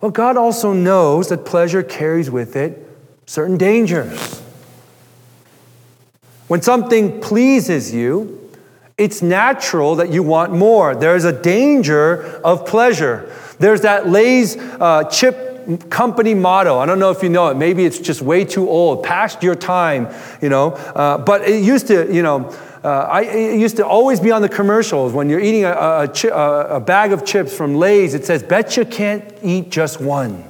Well, 0.00 0.12
God 0.12 0.36
also 0.36 0.72
knows 0.72 1.30
that 1.30 1.44
pleasure 1.44 1.82
carries 1.82 2.30
with 2.30 2.54
it 2.54 2.88
certain 3.26 3.56
dangers. 3.56 4.40
When 6.46 6.62
something 6.62 7.20
pleases 7.20 7.92
you, 7.92 8.52
it's 8.96 9.20
natural 9.20 9.96
that 9.96 10.12
you 10.12 10.22
want 10.22 10.52
more. 10.52 10.94
There's 10.94 11.24
a 11.24 11.32
danger 11.32 12.40
of 12.44 12.64
pleasure. 12.64 13.32
There's 13.58 13.80
that 13.80 14.08
Lay's 14.08 14.56
uh, 14.56 15.10
chip 15.10 15.45
company 15.90 16.34
motto. 16.34 16.78
I 16.78 16.86
don't 16.86 16.98
know 16.98 17.10
if 17.10 17.22
you 17.22 17.28
know 17.28 17.48
it. 17.48 17.56
Maybe 17.56 17.84
it's 17.84 17.98
just 17.98 18.22
way 18.22 18.44
too 18.44 18.68
old, 18.68 19.02
past 19.02 19.42
your 19.42 19.54
time, 19.54 20.08
you 20.40 20.48
know. 20.48 20.72
Uh, 20.72 21.18
but 21.18 21.48
it 21.48 21.62
used 21.62 21.88
to, 21.88 22.12
you 22.12 22.22
know, 22.22 22.48
uh, 22.84 23.08
I, 23.10 23.22
it 23.22 23.60
used 23.60 23.76
to 23.76 23.86
always 23.86 24.20
be 24.20 24.30
on 24.30 24.42
the 24.42 24.48
commercials 24.48 25.12
when 25.12 25.28
you're 25.28 25.40
eating 25.40 25.64
a, 25.64 25.72
a, 25.72 26.28
a, 26.28 26.76
a 26.76 26.80
bag 26.80 27.12
of 27.12 27.24
chips 27.24 27.54
from 27.56 27.74
Lay's. 27.74 28.14
It 28.14 28.24
says, 28.24 28.42
"Bet 28.42 28.76
you 28.76 28.84
can't 28.84 29.24
eat 29.42 29.70
just 29.70 30.00
one." 30.00 30.44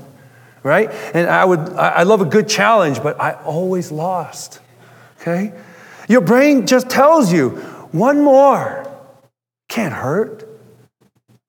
Right? 0.63 0.91
And 1.15 1.29
I 1.31 1.45
would, 1.45 1.61
I 1.61 2.03
love 2.03 2.21
a 2.21 2.25
good 2.25 2.49
challenge, 2.49 3.01
but 3.01 3.21
I 3.21 3.35
always 3.45 3.93
lost. 3.93 4.61
Okay? 5.21 5.53
Your 6.09 6.21
brain 6.21 6.67
just 6.67 6.91
tells 6.91 7.33
you, 7.33 7.51
one 7.93 8.23
more 8.23 8.91
can't 9.69 9.95
hurt. 9.95 10.49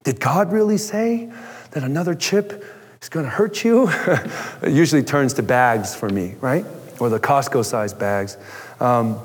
Did 0.03 0.19
God 0.19 0.51
really 0.51 0.77
say 0.77 1.31
that 1.71 1.83
another 1.83 2.15
chip 2.15 2.63
it's 2.97 3.09
going 3.09 3.25
to 3.25 3.29
hurt 3.29 3.63
you. 3.63 3.89
it 4.61 4.73
usually 4.73 5.03
turns 5.03 5.35
to 5.35 5.43
bags 5.43 5.95
for 5.95 6.09
me, 6.09 6.35
right? 6.41 6.65
Or 6.99 7.09
the 7.09 7.19
Costco 7.19 7.63
sized 7.63 7.99
bags. 7.99 8.37
Um, 8.79 9.19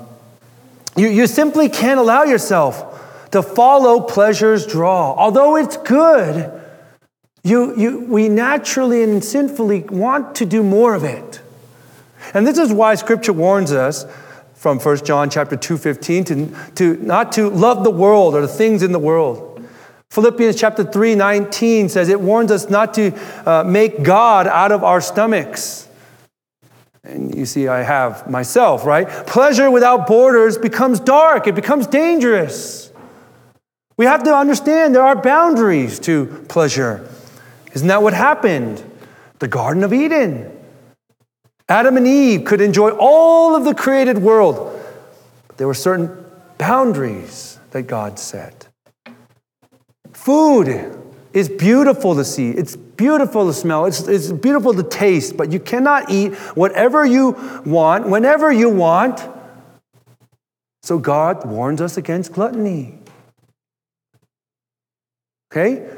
you, 0.95 1.07
you 1.07 1.25
simply 1.25 1.69
can't 1.69 1.99
allow 1.99 2.23
yourself 2.23 3.29
to 3.31 3.41
follow 3.41 3.99
pleasure's 3.99 4.67
draw. 4.67 5.15
Although 5.17 5.55
it's 5.55 5.75
good, 5.77 6.61
you, 7.43 7.75
you, 7.75 8.01
we 8.01 8.29
naturally 8.29 9.01
and 9.01 9.23
sinfully 9.23 9.81
want 9.81 10.35
to 10.35 10.45
do 10.45 10.61
more 10.61 10.93
of 10.93 11.03
it. 11.03 11.41
And 12.35 12.45
this 12.45 12.59
is 12.59 12.71
why 12.71 12.93
scripture 12.93 13.33
warns 13.33 13.71
us 13.71 14.05
from 14.53 14.79
1 14.79 14.97
John 15.03 15.31
chapter 15.31 15.57
2, 15.57 15.77
15, 15.77 16.23
to, 16.25 16.55
to 16.75 16.97
not 16.97 17.31
to 17.33 17.49
love 17.49 17.83
the 17.83 17.89
world 17.89 18.35
or 18.35 18.41
the 18.41 18.47
things 18.47 18.83
in 18.83 18.91
the 18.91 18.99
world. 18.99 19.52
Philippians 20.13 20.55
chapter 20.55 20.83
3, 20.83 21.15
19 21.15 21.89
says 21.89 22.07
it 22.07 22.21
warns 22.21 22.51
us 22.51 22.69
not 22.69 22.93
to 22.93 23.19
uh, 23.47 23.63
make 23.63 24.03
God 24.03 24.45
out 24.45 24.71
of 24.71 24.83
our 24.83 25.01
stomachs. 25.01 25.89
And 27.03 27.33
you 27.33 27.47
see, 27.47 27.67
I 27.67 27.81
have 27.81 28.29
myself, 28.29 28.85
right? 28.85 29.07
Pleasure 29.25 29.71
without 29.71 30.05
borders 30.05 30.55
becomes 30.55 30.99
dark, 30.99 31.47
it 31.47 31.55
becomes 31.55 31.87
dangerous. 31.87 32.91
We 33.97 34.05
have 34.05 34.21
to 34.25 34.35
understand 34.35 34.93
there 34.93 35.01
are 35.01 35.19
boundaries 35.19 35.97
to 36.01 36.45
pleasure. 36.47 37.09
Isn't 37.73 37.87
that 37.87 38.03
what 38.03 38.13
happened? 38.13 38.83
The 39.39 39.47
Garden 39.47 39.83
of 39.83 39.93
Eden. 39.93 40.55
Adam 41.67 41.97
and 41.97 42.05
Eve 42.05 42.45
could 42.45 42.61
enjoy 42.61 42.91
all 42.91 43.55
of 43.55 43.65
the 43.65 43.73
created 43.73 44.19
world, 44.19 44.79
but 45.47 45.57
there 45.57 45.65
were 45.65 45.73
certain 45.73 46.15
boundaries 46.59 47.57
that 47.71 47.87
God 47.87 48.19
set. 48.19 48.62
Food 50.23 51.01
is 51.33 51.49
beautiful 51.49 52.15
to 52.15 52.23
see, 52.23 52.51
it's 52.51 52.77
beautiful 52.77 53.45
to 53.47 53.53
smell, 53.53 53.85
it's, 53.87 54.07
it's 54.07 54.31
beautiful 54.31 54.73
to 54.73 54.81
taste, 54.81 55.35
but 55.35 55.51
you 55.51 55.59
cannot 55.59 56.09
eat 56.09 56.33
whatever 56.55 57.05
you 57.05 57.31
want, 57.65 58.07
whenever 58.07 58.49
you 58.49 58.69
want. 58.69 59.19
So 60.81 60.97
God 60.97 61.45
warns 61.45 61.81
us 61.81 61.97
against 61.97 62.31
gluttony. 62.31 62.99
Okay? 65.51 65.89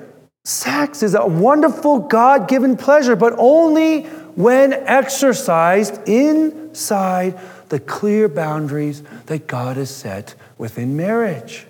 Sex 0.43 1.03
is 1.03 1.13
a 1.13 1.27
wonderful 1.27 1.99
God 1.99 2.47
given 2.47 2.77
pleasure, 2.77 3.15
but 3.15 3.35
only 3.37 4.05
when 4.33 4.73
exercised 4.73 6.01
inside 6.09 7.39
the 7.69 7.79
clear 7.79 8.27
boundaries 8.27 9.03
that 9.27 9.45
God 9.45 9.77
has 9.77 9.95
set 9.95 10.33
within 10.57 10.97
marriage. 10.97 11.67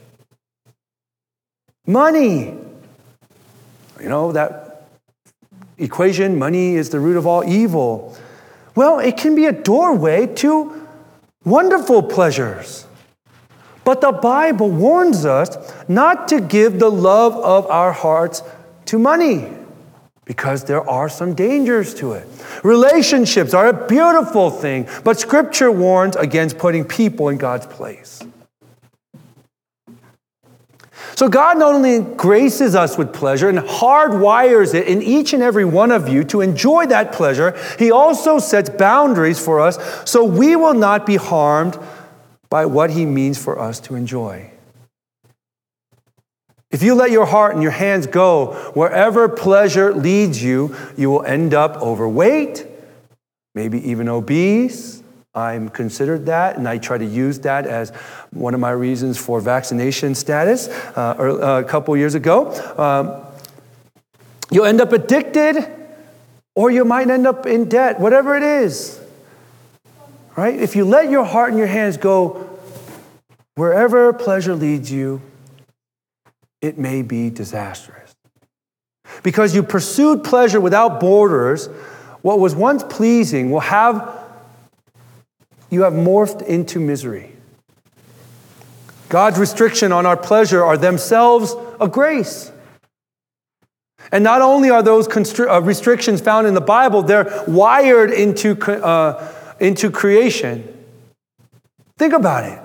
Money. 1.86 2.58
You 4.00 4.10
know, 4.10 4.32
that 4.32 4.88
equation 5.78 6.38
money 6.38 6.76
is 6.76 6.90
the 6.90 7.00
root 7.00 7.18
of 7.18 7.28
all 7.28 7.44
evil. 7.44 8.16
Well, 8.76 9.00
it 9.00 9.18
can 9.18 9.36
be 9.36 9.46
a 9.46 9.52
doorway 9.52 10.28
to 10.36 10.88
wonderful 11.44 12.04
pleasures. 12.04 12.86
But 13.84 14.02
the 14.02 14.12
Bible 14.12 14.70
warns 14.70 15.26
us 15.26 15.56
not 15.88 16.28
to 16.30 16.42
give 16.42 16.80
the 16.80 16.90
love 16.90 17.36
of 17.36 17.68
our 17.68 17.92
hearts 17.92 18.42
to 18.86 18.98
money 18.98 19.48
because 20.26 20.64
there 20.64 20.88
are 20.90 21.08
some 21.08 21.36
dangers 21.36 21.94
to 21.96 22.14
it. 22.14 22.28
Relationships 22.64 23.54
are 23.54 23.68
a 23.68 23.88
beautiful 23.88 24.50
thing, 24.50 24.88
but 25.04 25.20
Scripture 25.20 25.72
warns 25.72 26.16
against 26.16 26.58
putting 26.58 26.84
people 26.84 27.30
in 27.30 27.38
God's 27.38 27.68
place. 27.68 28.24
So, 31.16 31.30
God 31.30 31.58
not 31.58 31.74
only 31.76 32.02
graces 32.02 32.76
us 32.76 32.98
with 32.98 33.14
pleasure 33.14 33.48
and 33.48 33.60
hardwires 33.60 34.74
it 34.74 34.88
in 34.88 35.02
each 35.02 35.32
and 35.32 35.42
every 35.42 35.64
one 35.64 35.92
of 35.92 36.10
you 36.10 36.26
to 36.26 36.42
enjoy 36.42 36.88
that 36.88 37.14
pleasure, 37.14 37.58
He 37.80 37.90
also 37.90 38.38
sets 38.38 38.70
boundaries 38.70 39.40
for 39.40 39.62
us 39.62 39.80
so 40.10 40.26
we 40.26 40.58
will 40.58 40.74
not 40.74 41.06
be 41.06 41.16
harmed 41.16 41.80
by 42.50 42.66
what 42.66 42.90
He 42.92 43.06
means 43.06 43.42
for 43.42 43.58
us 43.58 43.80
to 43.82 43.96
enjoy. 43.96 44.52
If 46.70 46.84
you 46.84 46.94
let 46.96 47.12
your 47.12 47.26
heart 47.26 47.54
and 47.54 47.64
your 47.64 47.72
hands 47.72 48.08
go 48.08 48.54
wherever 48.74 49.30
pleasure 49.30 49.94
leads 49.94 50.44
you, 50.44 50.76
you 50.98 51.10
will 51.10 51.24
end 51.24 51.54
up 51.54 51.78
overweight, 51.78 52.68
maybe 53.54 53.90
even 53.90 54.10
obese. 54.10 55.02
I'm 55.36 55.68
considered 55.68 56.28
that, 56.28 56.58
and 56.58 56.68
I 56.68 56.78
try 56.78 56.98
to 56.98 57.06
use 57.06 57.40
that 57.40 57.68
as 57.68 57.90
one 58.32 58.54
of 58.54 58.62
my 58.62 58.72
reasons 58.72 59.18
for 59.18 59.42
vaccination 59.42 60.16
status 60.16 60.70
uh, 60.70 61.16
uh 61.20 61.62
a 61.62 61.68
couple 61.68 61.96
years 61.98 62.16
ago. 62.16 62.52
Um, 62.78 63.22
you'll 64.50 64.66
end 64.66 64.80
up 64.80 64.94
addicted, 64.94 65.66
or 66.56 66.72
you 66.72 66.86
might 66.86 67.10
end 67.10 67.28
up 67.28 67.46
in 67.46 67.68
debt, 67.68 68.00
whatever 68.00 68.38
it 68.38 68.44
is. 68.44 69.00
Right? 70.38 70.56
If 70.56 70.76
you 70.76 70.86
let 70.86 71.10
your 71.10 71.26
heart 71.26 71.50
and 71.50 71.58
your 71.58 71.68
hands 71.68 71.98
go 71.98 72.58
wherever 73.56 74.12
pleasure 74.14 74.56
leads 74.56 74.90
you, 74.90 75.22
it 76.62 76.78
may 76.78 77.02
be 77.02 77.30
disastrous. 77.30 78.14
Because 79.22 79.54
you 79.54 79.64
pursued 79.64 80.24
pleasure 80.24 80.60
without 80.60 81.00
borders, 81.00 81.68
what 82.22 82.40
was 82.40 82.56
once 82.56 82.84
pleasing 82.84 83.52
will 83.52 83.60
have 83.60 84.25
you 85.70 85.84
have 85.84 85.94
morphed 85.94 86.42
into 86.42 86.80
misery. 86.80 87.32
God's 89.10 89.38
restriction 89.38 89.92
on 89.92 90.06
our 90.06 90.18
pleasure 90.18 90.64
are 90.64 90.78
themselves 90.78 91.56
a 91.80 91.88
grace. 91.88 92.52
And 94.12 94.24
not 94.24 94.42
only 94.42 94.70
are 94.70 94.84
those 94.84 95.08
constri- 95.08 95.50
uh, 95.50 95.62
restrictions 95.62 96.22
found 96.22 96.48
in 96.48 96.54
the 96.54 96.62
Bible, 96.62 97.02
they're 97.02 97.44
wired 97.48 98.12
into, 98.12 98.60
uh, 98.64 99.32
into 99.60 99.90
creation. 99.90 100.72
Think 101.98 102.14
about 102.14 102.44
it. 102.44 102.60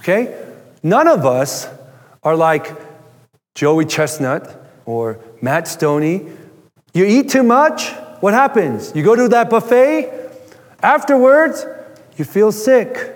Okay? 0.00 0.40
None 0.82 1.08
of 1.08 1.24
us 1.24 1.68
are 2.22 2.36
like 2.36 2.72
Joey 3.54 3.84
Chestnut 3.84 4.54
or 4.84 5.18
Matt 5.40 5.64
Stonie. 5.64 6.36
You 6.92 7.04
eat 7.04 7.30
too 7.30 7.42
much, 7.42 7.90
what 8.20 8.34
happens? 8.34 8.92
You 8.94 9.02
go 9.02 9.16
to 9.16 9.28
that 9.28 9.50
buffet, 9.50 10.30
afterwards, 10.82 11.66
you 12.16 12.24
feel 12.24 12.52
sick. 12.52 13.12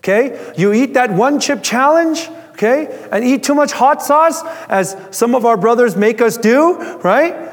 Okay? 0.00 0.52
You 0.56 0.72
eat 0.72 0.94
that 0.94 1.12
one 1.12 1.38
chip 1.38 1.62
challenge, 1.62 2.28
okay? 2.50 3.08
And 3.12 3.24
eat 3.24 3.44
too 3.44 3.54
much 3.54 3.70
hot 3.70 4.02
sauce, 4.02 4.42
as 4.68 4.96
some 5.12 5.36
of 5.36 5.46
our 5.46 5.56
brothers 5.56 5.94
make 5.94 6.20
us 6.20 6.36
do, 6.36 6.76
right? 7.02 7.50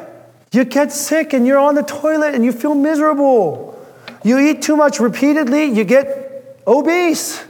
You 0.52 0.66
get 0.66 0.92
sick 0.92 1.34
and 1.34 1.46
you're 1.46 1.60
on 1.60 1.76
the 1.76 1.84
toilet 1.84 2.34
and 2.34 2.44
you 2.44 2.52
feel 2.52 2.74
miserable. 2.74 3.80
You 4.24 4.40
eat 4.40 4.64
too 4.64 4.76
much 4.76 5.00
repeatedly, 5.00 5.66
you 5.66 5.84
get 5.84 6.60
obese. 6.66 7.44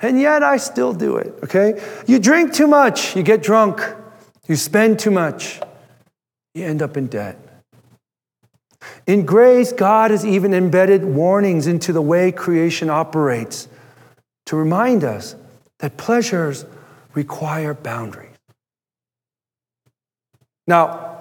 And 0.00 0.20
yet 0.20 0.44
I 0.44 0.56
still 0.56 0.92
do 0.92 1.16
it, 1.16 1.34
okay? 1.42 1.82
You 2.06 2.20
drink 2.20 2.52
too 2.52 2.68
much, 2.68 3.16
you 3.16 3.24
get 3.24 3.42
drunk. 3.42 3.80
You 4.48 4.56
spend 4.56 4.98
too 4.98 5.10
much, 5.10 5.60
you 6.54 6.64
end 6.64 6.82
up 6.82 6.96
in 6.96 7.06
debt. 7.08 7.38
In 9.06 9.26
grace, 9.26 9.72
God 9.72 10.10
has 10.10 10.24
even 10.24 10.54
embedded 10.54 11.04
warnings 11.04 11.66
into 11.66 11.92
the 11.92 12.02
way 12.02 12.32
creation 12.32 12.90
operates 12.90 13.68
to 14.46 14.56
remind 14.56 15.04
us 15.04 15.36
that 15.78 15.96
pleasures 15.96 16.64
require 17.14 17.74
boundaries. 17.74 18.28
Now, 20.66 21.20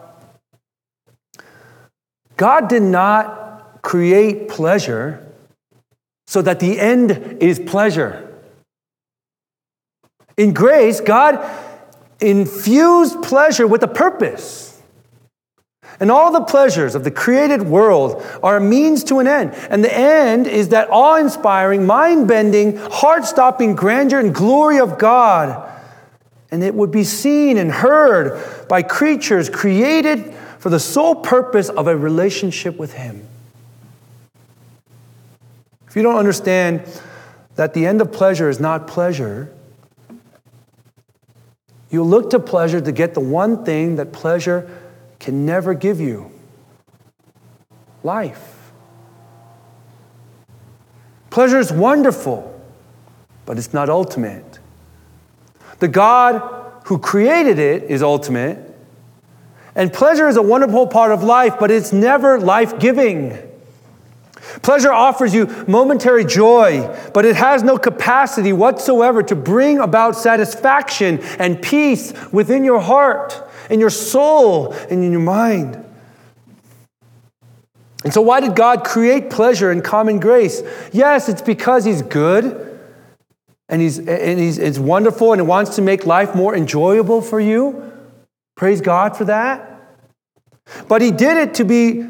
God 2.37 2.69
did 2.69 2.83
not 2.83 3.81
create 3.81 4.47
pleasure 4.47 5.27
so 6.27 6.41
that 6.41 6.59
the 6.59 6.79
end 6.79 7.37
is 7.41 7.59
pleasure. 7.59 8.27
In 10.37 10.53
grace, 10.53 11.01
God 11.01 11.43
infused 12.19 13.21
pleasure 13.21 13.67
with 13.67 13.83
a 13.83 13.87
purpose. 13.87 14.70
And 15.99 16.09
all 16.09 16.31
the 16.31 16.41
pleasures 16.41 16.95
of 16.95 17.03
the 17.03 17.11
created 17.11 17.63
world 17.63 18.23
are 18.41 18.57
a 18.57 18.61
means 18.61 19.03
to 19.05 19.19
an 19.19 19.27
end. 19.27 19.53
And 19.69 19.83
the 19.83 19.95
end 19.95 20.47
is 20.47 20.69
that 20.69 20.89
awe 20.89 21.17
inspiring, 21.17 21.85
mind 21.85 22.27
bending, 22.27 22.77
heart 22.77 23.25
stopping 23.25 23.75
grandeur 23.75 24.19
and 24.19 24.33
glory 24.33 24.79
of 24.79 24.97
God. 24.97 25.69
And 26.49 26.63
it 26.63 26.73
would 26.73 26.91
be 26.91 27.03
seen 27.03 27.57
and 27.57 27.71
heard 27.71 28.67
by 28.67 28.81
creatures 28.81 29.49
created 29.49 30.33
for 30.57 30.69
the 30.69 30.79
sole 30.79 31.15
purpose 31.15 31.69
of 31.69 31.87
a 31.87 31.95
relationship 31.95 32.77
with 32.77 32.93
Him. 32.93 33.27
If 35.87 35.95
you 35.95 36.03
don't 36.03 36.17
understand 36.17 36.83
that 37.55 37.73
the 37.73 37.85
end 37.85 38.01
of 38.01 38.11
pleasure 38.11 38.49
is 38.49 38.59
not 38.59 38.87
pleasure, 38.87 39.53
you 41.89 42.03
look 42.03 42.29
to 42.29 42.39
pleasure 42.39 42.79
to 42.79 42.91
get 42.91 43.13
the 43.13 43.19
one 43.19 43.65
thing 43.65 43.97
that 43.97 44.13
pleasure 44.13 44.69
can 45.21 45.45
never 45.45 45.75
give 45.75 46.01
you 46.01 46.31
life. 48.03 48.71
Pleasure 51.29 51.59
is 51.59 51.71
wonderful, 51.71 52.59
but 53.45 53.59
it's 53.59 53.71
not 53.71 53.87
ultimate. 53.87 54.57
The 55.77 55.87
God 55.87 56.41
who 56.85 56.97
created 56.97 57.59
it 57.59 57.83
is 57.83 58.01
ultimate, 58.01 58.57
and 59.75 59.93
pleasure 59.93 60.27
is 60.27 60.37
a 60.37 60.41
wonderful 60.41 60.87
part 60.87 61.11
of 61.11 61.21
life, 61.21 61.53
but 61.59 61.69
it's 61.69 61.93
never 61.93 62.39
life 62.39 62.79
giving. 62.79 63.37
Pleasure 64.63 64.91
offers 64.91 65.35
you 65.35 65.45
momentary 65.67 66.25
joy, 66.25 66.97
but 67.13 67.25
it 67.25 67.35
has 67.35 67.61
no 67.61 67.77
capacity 67.77 68.53
whatsoever 68.53 69.21
to 69.21 69.35
bring 69.35 69.77
about 69.77 70.15
satisfaction 70.15 71.19
and 71.37 71.61
peace 71.61 72.11
within 72.31 72.63
your 72.63 72.79
heart, 72.79 73.47
in 73.71 73.79
your 73.79 73.89
soul, 73.89 74.73
and 74.73 75.03
in 75.03 75.11
your 75.11 75.21
mind. 75.21 75.83
And 78.03 78.13
so, 78.13 78.21
why 78.21 78.41
did 78.41 78.55
God 78.55 78.83
create 78.83 79.29
pleasure 79.29 79.71
and 79.71 79.83
common 79.83 80.19
grace? 80.19 80.61
Yes, 80.91 81.29
it's 81.29 81.41
because 81.41 81.85
He's 81.85 82.01
good 82.01 82.79
and 83.69 83.81
He's, 83.81 83.97
and 83.99 84.39
he's 84.39 84.57
it's 84.57 84.77
wonderful 84.77 85.31
and 85.31 85.41
He 85.41 85.47
wants 85.47 85.77
to 85.77 85.81
make 85.81 86.05
life 86.05 86.35
more 86.35 86.55
enjoyable 86.55 87.21
for 87.21 87.39
you. 87.39 87.91
Praise 88.57 88.81
God 88.81 89.15
for 89.15 89.25
that. 89.25 89.81
But 90.87 91.01
He 91.01 91.11
did 91.11 91.37
it 91.37 91.53
to 91.55 91.63
be, 91.63 92.05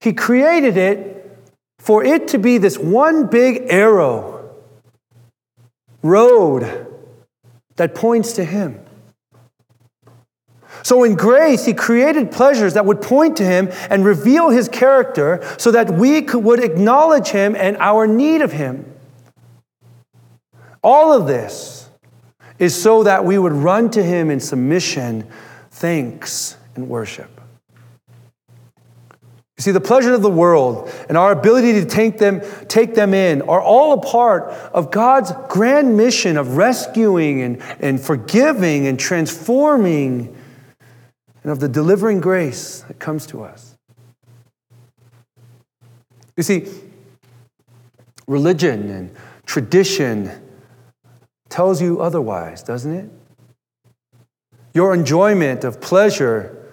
He 0.00 0.12
created 0.12 0.76
it 0.76 1.38
for 1.78 2.02
it 2.02 2.28
to 2.28 2.38
be 2.38 2.58
this 2.58 2.78
one 2.78 3.26
big 3.26 3.66
arrow 3.68 4.54
road 6.02 6.86
that 7.76 7.94
points 7.94 8.32
to 8.32 8.44
Him. 8.44 8.80
So, 10.82 11.04
in 11.04 11.14
grace, 11.14 11.64
He 11.64 11.74
created 11.74 12.30
pleasures 12.30 12.74
that 12.74 12.84
would 12.84 13.02
point 13.02 13.36
to 13.38 13.44
Him 13.44 13.70
and 13.90 14.04
reveal 14.04 14.50
His 14.50 14.68
character 14.68 15.44
so 15.58 15.70
that 15.72 15.90
we 15.90 16.22
could, 16.22 16.44
would 16.44 16.62
acknowledge 16.62 17.28
Him 17.28 17.56
and 17.56 17.76
our 17.78 18.06
need 18.06 18.42
of 18.42 18.52
Him. 18.52 18.92
All 20.82 21.12
of 21.12 21.26
this 21.26 21.88
is 22.58 22.80
so 22.80 23.04
that 23.04 23.24
we 23.24 23.38
would 23.38 23.52
run 23.52 23.90
to 23.90 24.02
Him 24.02 24.30
in 24.30 24.40
submission, 24.40 25.28
thanks, 25.70 26.56
and 26.74 26.88
worship. 26.88 27.30
You 29.58 29.62
see, 29.62 29.70
the 29.72 29.80
pleasures 29.80 30.14
of 30.14 30.22
the 30.22 30.30
world 30.30 30.88
and 31.08 31.18
our 31.18 31.32
ability 31.32 31.72
to 31.80 31.84
take 31.84 32.18
them, 32.18 32.42
take 32.68 32.94
them 32.94 33.12
in 33.12 33.42
are 33.42 33.60
all 33.60 33.94
a 33.94 34.00
part 34.00 34.50
of 34.72 34.92
God's 34.92 35.32
grand 35.48 35.96
mission 35.96 36.36
of 36.36 36.56
rescuing 36.56 37.42
and, 37.42 37.62
and 37.80 38.00
forgiving 38.00 38.86
and 38.86 39.00
transforming 39.00 40.36
and 41.48 41.54
of 41.54 41.60
the 41.60 41.68
delivering 41.68 42.20
grace 42.20 42.80
that 42.88 42.98
comes 42.98 43.24
to 43.24 43.42
us. 43.42 43.74
You 46.36 46.42
see, 46.42 46.66
religion 48.26 48.90
and 48.90 49.16
tradition 49.46 50.30
tells 51.48 51.80
you 51.80 52.02
otherwise, 52.02 52.62
doesn't 52.62 52.92
it? 52.92 53.10
Your 54.74 54.92
enjoyment 54.92 55.64
of 55.64 55.80
pleasure 55.80 56.70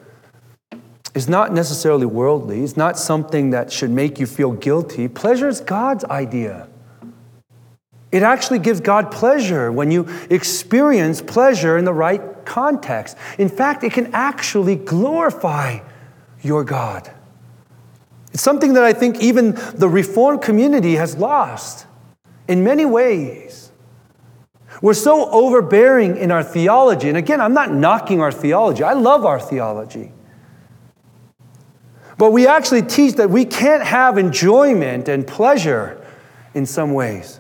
is 1.14 1.30
not 1.30 1.54
necessarily 1.54 2.06
worldly, 2.06 2.62
it's 2.62 2.76
not 2.76 3.00
something 3.00 3.52
that 3.52 3.72
should 3.72 3.92
make 3.92 4.20
you 4.20 4.28
feel 4.28 4.52
guilty. 4.52 5.08
Pleasure 5.08 5.48
is 5.48 5.62
God's 5.62 6.04
idea. 6.04 6.68
It 8.12 8.24
actually 8.24 8.60
gives 8.60 8.80
God 8.80 9.12
pleasure 9.12 9.72
when 9.72 9.92
you 9.92 10.08
experience 10.30 11.22
pleasure 11.22 11.78
in 11.78 11.86
the 11.86 11.94
right 11.94 12.46
context. 12.46 13.18
In 13.38 13.50
fact, 13.50 13.84
it 13.84 13.94
can 13.94 14.14
actually 14.14 14.76
glorify 14.76 15.80
your 16.42 16.64
God. 16.64 17.12
It's 18.32 18.44
something 18.44 18.74
that 18.74 18.84
I 18.84 18.94
think 18.94 19.22
even 19.22 19.58
the 19.74 19.90
Reformed 19.90 20.42
community 20.42 20.96
has 20.96 21.18
lost 21.18 21.88
in 22.48 22.64
many 22.64 22.86
ways. 22.86 23.72
We're 24.82 24.94
so 24.94 25.30
overbearing 25.30 26.18
in 26.18 26.32
our 26.32 26.44
theology. 26.44 27.08
And 27.08 27.18
again, 27.18 27.40
I'm 27.40 27.54
not 27.54 27.74
knocking 27.74 28.22
our 28.22 28.32
theology, 28.32 28.84
I 28.84 28.94
love 28.94 29.26
our 29.26 29.40
theology. 29.40 30.12
But 32.18 32.32
we 32.32 32.48
actually 32.48 32.84
teach 32.84 33.16
that 33.16 33.30
we 33.30 33.46
can't 33.46 33.84
have 33.84 34.18
enjoyment 34.18 35.10
and 35.10 35.28
pleasure 35.28 36.02
in 36.54 36.66
some 36.66 36.94
ways. 36.94 37.40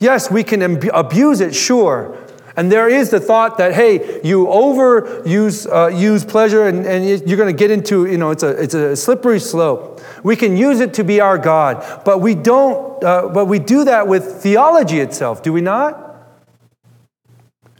Yes, 0.00 0.30
we 0.30 0.44
can 0.44 0.62
abuse 0.90 1.40
it, 1.40 1.54
sure. 1.54 2.16
And 2.56 2.72
there 2.72 2.88
is 2.88 3.10
the 3.10 3.20
thought 3.20 3.58
that, 3.58 3.72
hey, 3.72 4.20
you 4.24 4.46
overuse 4.46 5.72
uh, 5.72 5.88
use 5.88 6.24
pleasure 6.24 6.66
and, 6.66 6.84
and 6.86 7.06
you're 7.28 7.36
going 7.36 7.54
to 7.54 7.56
get 7.56 7.70
into, 7.70 8.06
you 8.06 8.18
know, 8.18 8.30
it's 8.30 8.42
a, 8.42 8.60
it's 8.60 8.74
a 8.74 8.96
slippery 8.96 9.38
slope. 9.38 10.00
We 10.24 10.34
can 10.34 10.56
use 10.56 10.80
it 10.80 10.94
to 10.94 11.04
be 11.04 11.20
our 11.20 11.38
God, 11.38 12.02
but 12.04 12.18
we 12.18 12.34
don't, 12.34 13.02
uh, 13.04 13.28
but 13.28 13.46
we 13.46 13.60
do 13.60 13.84
that 13.84 14.08
with 14.08 14.42
theology 14.42 14.98
itself, 14.98 15.40
do 15.42 15.52
we 15.52 15.60
not? 15.60 16.04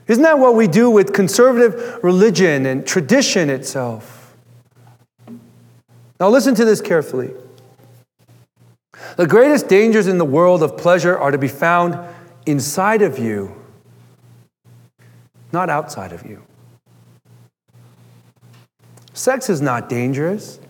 Isn't 0.06 0.22
that 0.22 0.38
what 0.38 0.54
we 0.54 0.68
do 0.68 0.88
with 0.90 1.12
conservative 1.12 1.98
religion 2.04 2.64
and 2.64 2.86
tradition 2.86 3.50
itself? 3.50 4.36
Now, 6.20 6.28
listen 6.28 6.54
to 6.54 6.64
this 6.64 6.80
carefully. 6.80 7.32
The 9.18 9.26
greatest 9.26 9.66
dangers 9.66 10.06
in 10.06 10.18
the 10.18 10.24
world 10.24 10.62
of 10.62 10.76
pleasure 10.76 11.18
are 11.18 11.32
to 11.32 11.38
be 11.38 11.48
found 11.48 11.98
inside 12.46 13.02
of 13.02 13.18
you, 13.18 13.52
not 15.50 15.68
outside 15.68 16.12
of 16.12 16.24
you. 16.24 16.44
Sex 19.14 19.50
is 19.50 19.60
not 19.60 19.88
dangerous, 19.88 20.60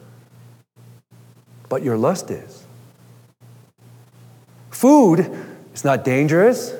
but 1.69 1.83
your 1.83 1.99
lust 1.99 2.31
is. 2.31 2.65
Food 4.71 5.31
is 5.75 5.85
not 5.85 6.03
dangerous, 6.03 6.73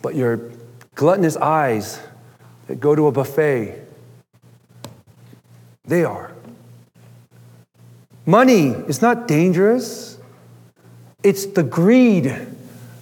but 0.00 0.14
your 0.14 0.48
gluttonous 0.94 1.36
eyes 1.36 1.98
that 2.68 2.78
go 2.78 2.94
to 2.94 3.08
a 3.08 3.10
buffet, 3.10 3.84
they 5.86 6.04
are. 6.04 6.37
Money 8.28 8.72
is 8.86 9.00
not 9.00 9.26
dangerous, 9.26 10.18
it's 11.22 11.46
the 11.46 11.62
greed 11.62 12.30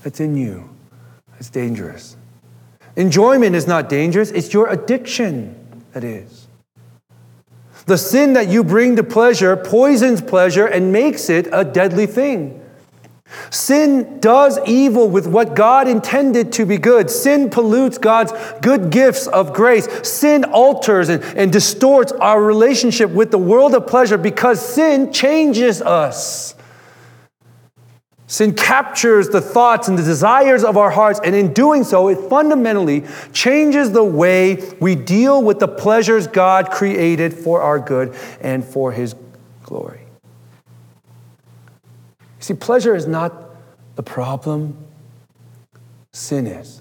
that's 0.04 0.20
in 0.20 0.36
you 0.36 0.70
that's 1.32 1.50
dangerous. 1.50 2.16
Enjoyment 2.94 3.56
is 3.56 3.66
not 3.66 3.88
dangerous, 3.88 4.30
it's 4.30 4.54
your 4.54 4.68
addiction 4.68 5.56
that 5.94 6.04
is. 6.04 6.46
The 7.86 7.98
sin 7.98 8.34
that 8.34 8.46
you 8.46 8.62
bring 8.62 8.94
to 8.94 9.02
pleasure 9.02 9.56
poisons 9.56 10.22
pleasure 10.22 10.66
and 10.66 10.92
makes 10.92 11.28
it 11.28 11.48
a 11.50 11.64
deadly 11.64 12.06
thing. 12.06 12.62
Sin 13.50 14.20
does 14.20 14.58
evil 14.66 15.08
with 15.08 15.26
what 15.26 15.54
God 15.54 15.88
intended 15.88 16.52
to 16.52 16.66
be 16.66 16.78
good. 16.78 17.10
Sin 17.10 17.50
pollutes 17.50 17.98
God's 17.98 18.32
good 18.60 18.90
gifts 18.90 19.26
of 19.26 19.52
grace. 19.52 19.88
Sin 20.08 20.44
alters 20.44 21.08
and, 21.08 21.22
and 21.36 21.52
distorts 21.52 22.12
our 22.12 22.42
relationship 22.42 23.10
with 23.10 23.30
the 23.30 23.38
world 23.38 23.74
of 23.74 23.86
pleasure 23.86 24.18
because 24.18 24.60
sin 24.60 25.12
changes 25.12 25.82
us. 25.82 26.54
Sin 28.28 28.54
captures 28.54 29.28
the 29.28 29.40
thoughts 29.40 29.86
and 29.86 29.96
the 29.96 30.02
desires 30.02 30.64
of 30.64 30.76
our 30.76 30.90
hearts, 30.90 31.20
and 31.22 31.34
in 31.36 31.52
doing 31.52 31.84
so, 31.84 32.08
it 32.08 32.28
fundamentally 32.28 33.04
changes 33.32 33.92
the 33.92 34.02
way 34.02 34.56
we 34.80 34.96
deal 34.96 35.40
with 35.42 35.60
the 35.60 35.68
pleasures 35.68 36.26
God 36.26 36.72
created 36.72 37.32
for 37.32 37.62
our 37.62 37.78
good 37.78 38.16
and 38.40 38.64
for 38.64 38.90
His 38.90 39.14
glory. 39.62 40.05
See, 42.46 42.54
pleasure 42.54 42.94
is 42.94 43.08
not 43.08 43.56
the 43.96 44.04
problem, 44.04 44.78
sin 46.12 46.46
is. 46.46 46.80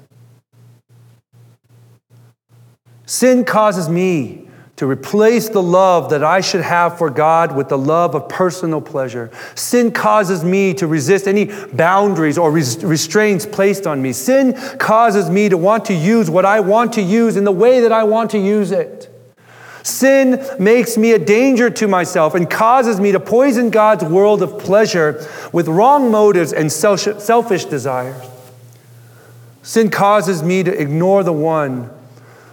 Sin 3.08 3.44
causes 3.44 3.90
me 3.90 4.48
to 4.76 4.86
replace 4.86 5.50
the 5.50 5.64
love 5.64 6.12
that 6.12 6.24
I 6.24 6.42
should 6.42 6.62
have 6.62 7.00
for 7.00 7.10
God 7.10 7.56
with 7.56 7.70
the 7.70 7.80
love 7.80 8.14
of 8.14 8.30
personal 8.30 8.80
pleasure. 8.80 9.32
Sin 9.56 9.92
causes 9.92 10.44
me 10.44 10.76
to 10.76 10.86
resist 10.86 11.28
any 11.28 11.46
boundaries 11.74 12.38
or 12.38 12.52
restraints 12.52 13.48
placed 13.48 13.88
on 13.88 14.04
me. 14.04 14.14
Sin 14.14 14.54
causes 14.78 15.32
me 15.32 15.50
to 15.50 15.58
want 15.58 15.86
to 15.86 15.96
use 15.96 16.30
what 16.30 16.46
I 16.46 16.60
want 16.60 16.94
to 16.94 17.02
use 17.02 17.38
in 17.38 17.44
the 17.44 17.52
way 17.52 17.80
that 17.80 17.92
I 17.92 18.04
want 18.04 18.30
to 18.30 18.38
use 18.38 18.70
it. 18.70 19.15
Sin 19.86 20.44
makes 20.58 20.98
me 20.98 21.12
a 21.12 21.20
danger 21.20 21.70
to 21.70 21.88
myself 21.88 22.34
and 22.34 22.50
causes 22.50 23.00
me 23.00 23.12
to 23.12 23.20
poison 23.20 23.70
God's 23.70 24.04
world 24.04 24.42
of 24.42 24.58
pleasure 24.58 25.24
with 25.54 25.68
wrong 25.68 26.10
motives 26.10 26.54
and 26.54 26.72
selfish 26.72 27.66
desires. 27.66 28.20
Sin 29.62 29.92
causes 29.92 30.42
me 30.42 30.64
to 30.64 30.72
ignore 30.72 31.22
the 31.24 31.32
one 31.32 31.92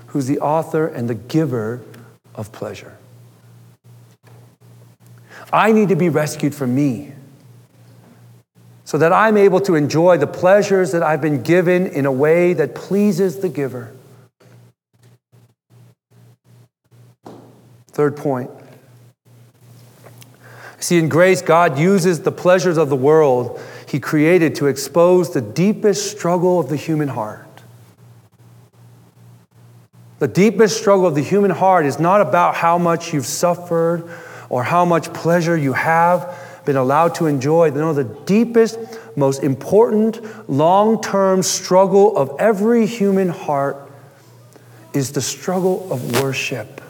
who's 0.08 0.26
the 0.26 0.40
author 0.40 0.86
and 0.86 1.08
the 1.08 1.14
giver 1.14 1.80
of 2.34 2.52
pleasure. 2.52 2.98
I 5.50 5.72
need 5.72 5.88
to 5.88 5.96
be 5.96 6.10
rescued 6.10 6.54
from 6.54 6.74
me 6.74 7.12
so 8.84 8.98
that 8.98 9.10
I'm 9.10 9.38
able 9.38 9.60
to 9.62 9.74
enjoy 9.74 10.18
the 10.18 10.26
pleasures 10.26 10.92
that 10.92 11.02
I've 11.02 11.22
been 11.22 11.42
given 11.42 11.86
in 11.86 12.04
a 12.04 12.12
way 12.12 12.52
that 12.52 12.74
pleases 12.74 13.38
the 13.38 13.48
giver. 13.48 13.90
Third 17.92 18.16
point. 18.16 18.50
See, 20.78 20.98
in 20.98 21.08
grace, 21.08 21.42
God 21.42 21.78
uses 21.78 22.22
the 22.22 22.32
pleasures 22.32 22.76
of 22.76 22.88
the 22.88 22.96
world 22.96 23.60
He 23.86 24.00
created 24.00 24.56
to 24.56 24.66
expose 24.66 25.32
the 25.32 25.40
deepest 25.40 26.10
struggle 26.10 26.58
of 26.58 26.68
the 26.68 26.76
human 26.76 27.08
heart. 27.08 27.46
The 30.18 30.28
deepest 30.28 30.76
struggle 30.76 31.06
of 31.06 31.14
the 31.14 31.22
human 31.22 31.50
heart 31.50 31.84
is 31.84 31.98
not 31.98 32.20
about 32.20 32.54
how 32.54 32.78
much 32.78 33.12
you've 33.12 33.26
suffered 33.26 34.08
or 34.48 34.62
how 34.62 34.84
much 34.84 35.12
pleasure 35.12 35.56
you 35.56 35.72
have 35.72 36.38
been 36.64 36.76
allowed 36.76 37.16
to 37.16 37.26
enjoy. 37.26 37.70
No, 37.70 37.92
the 37.92 38.04
deepest, 38.04 38.78
most 39.16 39.42
important, 39.42 40.20
long 40.48 41.00
term 41.00 41.42
struggle 41.42 42.16
of 42.16 42.36
every 42.38 42.86
human 42.86 43.28
heart 43.28 43.90
is 44.94 45.12
the 45.12 45.22
struggle 45.22 45.92
of 45.92 46.22
worship. 46.22 46.81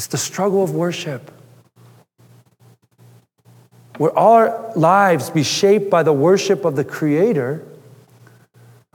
It's 0.00 0.06
the 0.06 0.16
struggle 0.16 0.64
of 0.64 0.70
worship. 0.70 1.30
Will 3.98 4.14
our 4.16 4.72
lives 4.74 5.28
be 5.28 5.42
shaped 5.42 5.90
by 5.90 6.02
the 6.02 6.12
worship 6.14 6.64
of 6.64 6.74
the 6.74 6.84
Creator, 6.84 7.62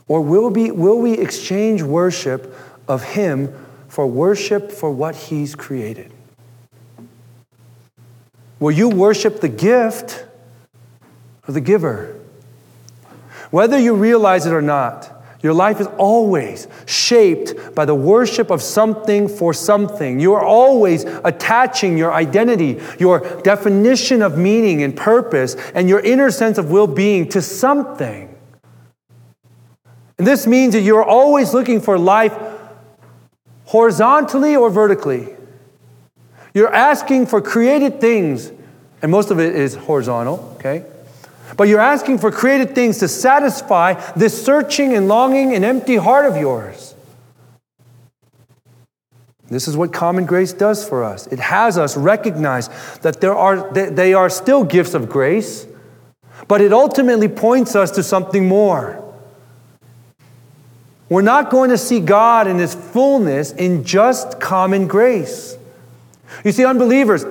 or 0.07 0.21
will, 0.21 0.49
be, 0.49 0.71
will 0.71 0.97
we 0.97 1.13
exchange 1.13 1.83
worship 1.83 2.57
of 2.87 3.03
Him 3.03 3.53
for 3.87 4.07
worship 4.07 4.71
for 4.71 4.89
what 4.89 5.15
He's 5.15 5.53
created? 5.53 6.11
Will 8.59 8.71
you 8.71 8.89
worship 8.89 9.41
the 9.41 9.47
gift 9.47 10.25
or 11.47 11.53
the 11.53 11.61
giver? 11.61 12.19
Whether 13.51 13.77
you 13.77 13.93
realize 13.93 14.47
it 14.47 14.53
or 14.53 14.61
not, 14.63 15.14
Your 15.45 15.53
life 15.53 15.79
is 15.79 15.85
always 15.99 16.67
shaped 16.87 17.75
by 17.75 17.85
the 17.85 17.93
worship 17.93 18.49
of 18.49 18.63
something 18.63 19.27
for 19.27 19.53
something. 19.53 20.19
You 20.19 20.33
are 20.33 20.43
always 20.43 21.03
attaching 21.03 21.99
your 21.99 22.11
identity, 22.11 22.81
your 22.97 23.19
definition 23.43 24.23
of 24.23 24.39
meaning 24.39 24.81
and 24.81 24.97
purpose, 24.97 25.53
and 25.75 25.87
your 25.87 25.99
inner 25.99 26.31
sense 26.31 26.57
of 26.57 26.71
well 26.71 26.87
being 26.87 27.29
to 27.29 27.43
something. 27.43 28.35
And 30.17 30.25
this 30.25 30.47
means 30.47 30.73
that 30.73 30.81
you're 30.81 31.03
always 31.03 31.53
looking 31.53 31.79
for 31.79 31.99
life 31.99 32.35
horizontally 33.65 34.55
or 34.55 34.71
vertically. 34.71 35.35
You're 36.55 36.73
asking 36.73 37.27
for 37.27 37.39
created 37.39 38.01
things, 38.01 38.51
and 39.03 39.11
most 39.11 39.29
of 39.29 39.39
it 39.39 39.55
is 39.55 39.75
horizontal, 39.75 40.55
okay? 40.55 40.85
But 41.57 41.67
you're 41.67 41.79
asking 41.79 42.19
for 42.19 42.31
created 42.31 42.75
things 42.75 42.99
to 42.99 43.07
satisfy 43.07 43.93
this 44.13 44.43
searching 44.43 44.93
and 44.93 45.07
longing 45.07 45.55
and 45.55 45.63
empty 45.63 45.95
heart 45.95 46.25
of 46.25 46.37
yours. 46.37 46.95
This 49.47 49.67
is 49.67 49.77
what 49.77 49.93
common 49.93 50.25
grace 50.25 50.53
does 50.53 50.87
for 50.87 51.03
us. 51.03 51.27
It 51.27 51.39
has 51.39 51.77
us 51.77 51.95
recognize 51.95 52.69
that 52.99 53.21
there 53.21 53.35
are, 53.35 53.71
they 53.71 54.13
are 54.13 54.29
still 54.29 54.63
gifts 54.63 54.93
of 54.93 55.07
grace, 55.07 55.67
but 56.47 56.61
it 56.61 56.73
ultimately 56.73 57.27
points 57.27 57.75
us 57.75 57.91
to 57.91 58.03
something 58.03 58.47
more. 58.47 59.01
We're 61.09 61.21
not 61.21 61.51
going 61.51 61.69
to 61.69 61.77
see 61.77 61.99
God 61.99 62.47
in 62.47 62.57
His 62.57 62.73
fullness 62.73 63.51
in 63.51 63.83
just 63.83 64.39
common 64.39 64.87
grace. 64.87 65.57
You 66.43 66.51
see, 66.51 66.65
unbelievers, 66.65 67.23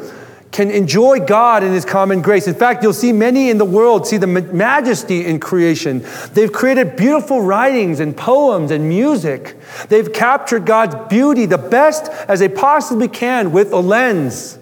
can 0.55 0.71
enjoy 0.71 1.19
God 1.19 1.65
in 1.65 1.73
His 1.73 1.85
common 1.85 2.23
grace. 2.23 2.47
In 2.47 2.55
fact, 2.55 2.85
you'll 2.85 2.93
see 2.93 3.13
many 3.13 3.51
in 3.51 3.59
the 3.59 3.65
world 3.65 4.07
see 4.07 4.19
the 4.19 4.29
majesty 4.29 5.27
in 5.27 5.41
creation. 5.41 6.07
They've 6.33 6.53
created 6.53 6.95
beautiful 6.95 7.43
writings 7.43 7.99
and 7.99 8.17
poems 8.17 8.71
and 8.71 8.89
music. 8.89 9.57
They've 9.89 10.11
captured 10.13 10.65
God's 10.65 10.95
beauty 11.09 11.47
the 11.47 11.59
best 11.59 12.05
as 12.29 12.39
they 12.39 12.49
possibly 12.49 13.09
can 13.09 13.51
with 13.51 13.73
a 13.73 13.81
lens. 13.81 14.57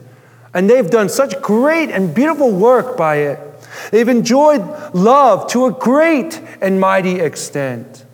And 0.54 0.68
they've 0.70 0.88
done 0.88 1.10
such 1.10 1.38
great 1.42 1.90
and 1.90 2.14
beautiful 2.14 2.50
work 2.50 2.96
by 2.96 3.16
it. 3.16 3.38
They've 3.90 4.08
enjoyed 4.08 4.62
love 4.94 5.46
to 5.48 5.66
a 5.66 5.72
great 5.72 6.40
and 6.62 6.80
mighty 6.80 7.20
extent. 7.20 8.06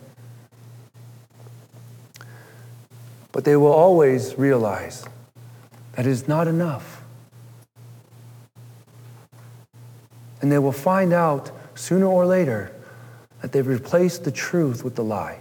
But 3.31 3.45
they 3.45 3.55
will 3.55 3.71
always 3.71 4.37
realize 4.37 5.05
that 5.93 6.05
is 6.05 6.27
not 6.27 6.49
enough. 6.49 6.98
And 10.41 10.51
they 10.51 10.59
will 10.59 10.71
find 10.71 11.13
out 11.13 11.51
sooner 11.75 12.05
or 12.05 12.25
later 12.25 12.71
that 13.41 13.51
they've 13.51 13.65
replaced 13.65 14.23
the 14.23 14.31
truth 14.31 14.83
with 14.83 14.95
the 14.95 15.03
lie. 15.03 15.39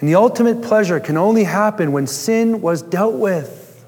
And 0.00 0.08
the 0.08 0.14
ultimate 0.14 0.62
pleasure 0.62 1.00
can 1.00 1.16
only 1.16 1.44
happen 1.44 1.92
when 1.92 2.06
sin 2.06 2.60
was 2.60 2.82
dealt 2.82 3.14
with. 3.14 3.84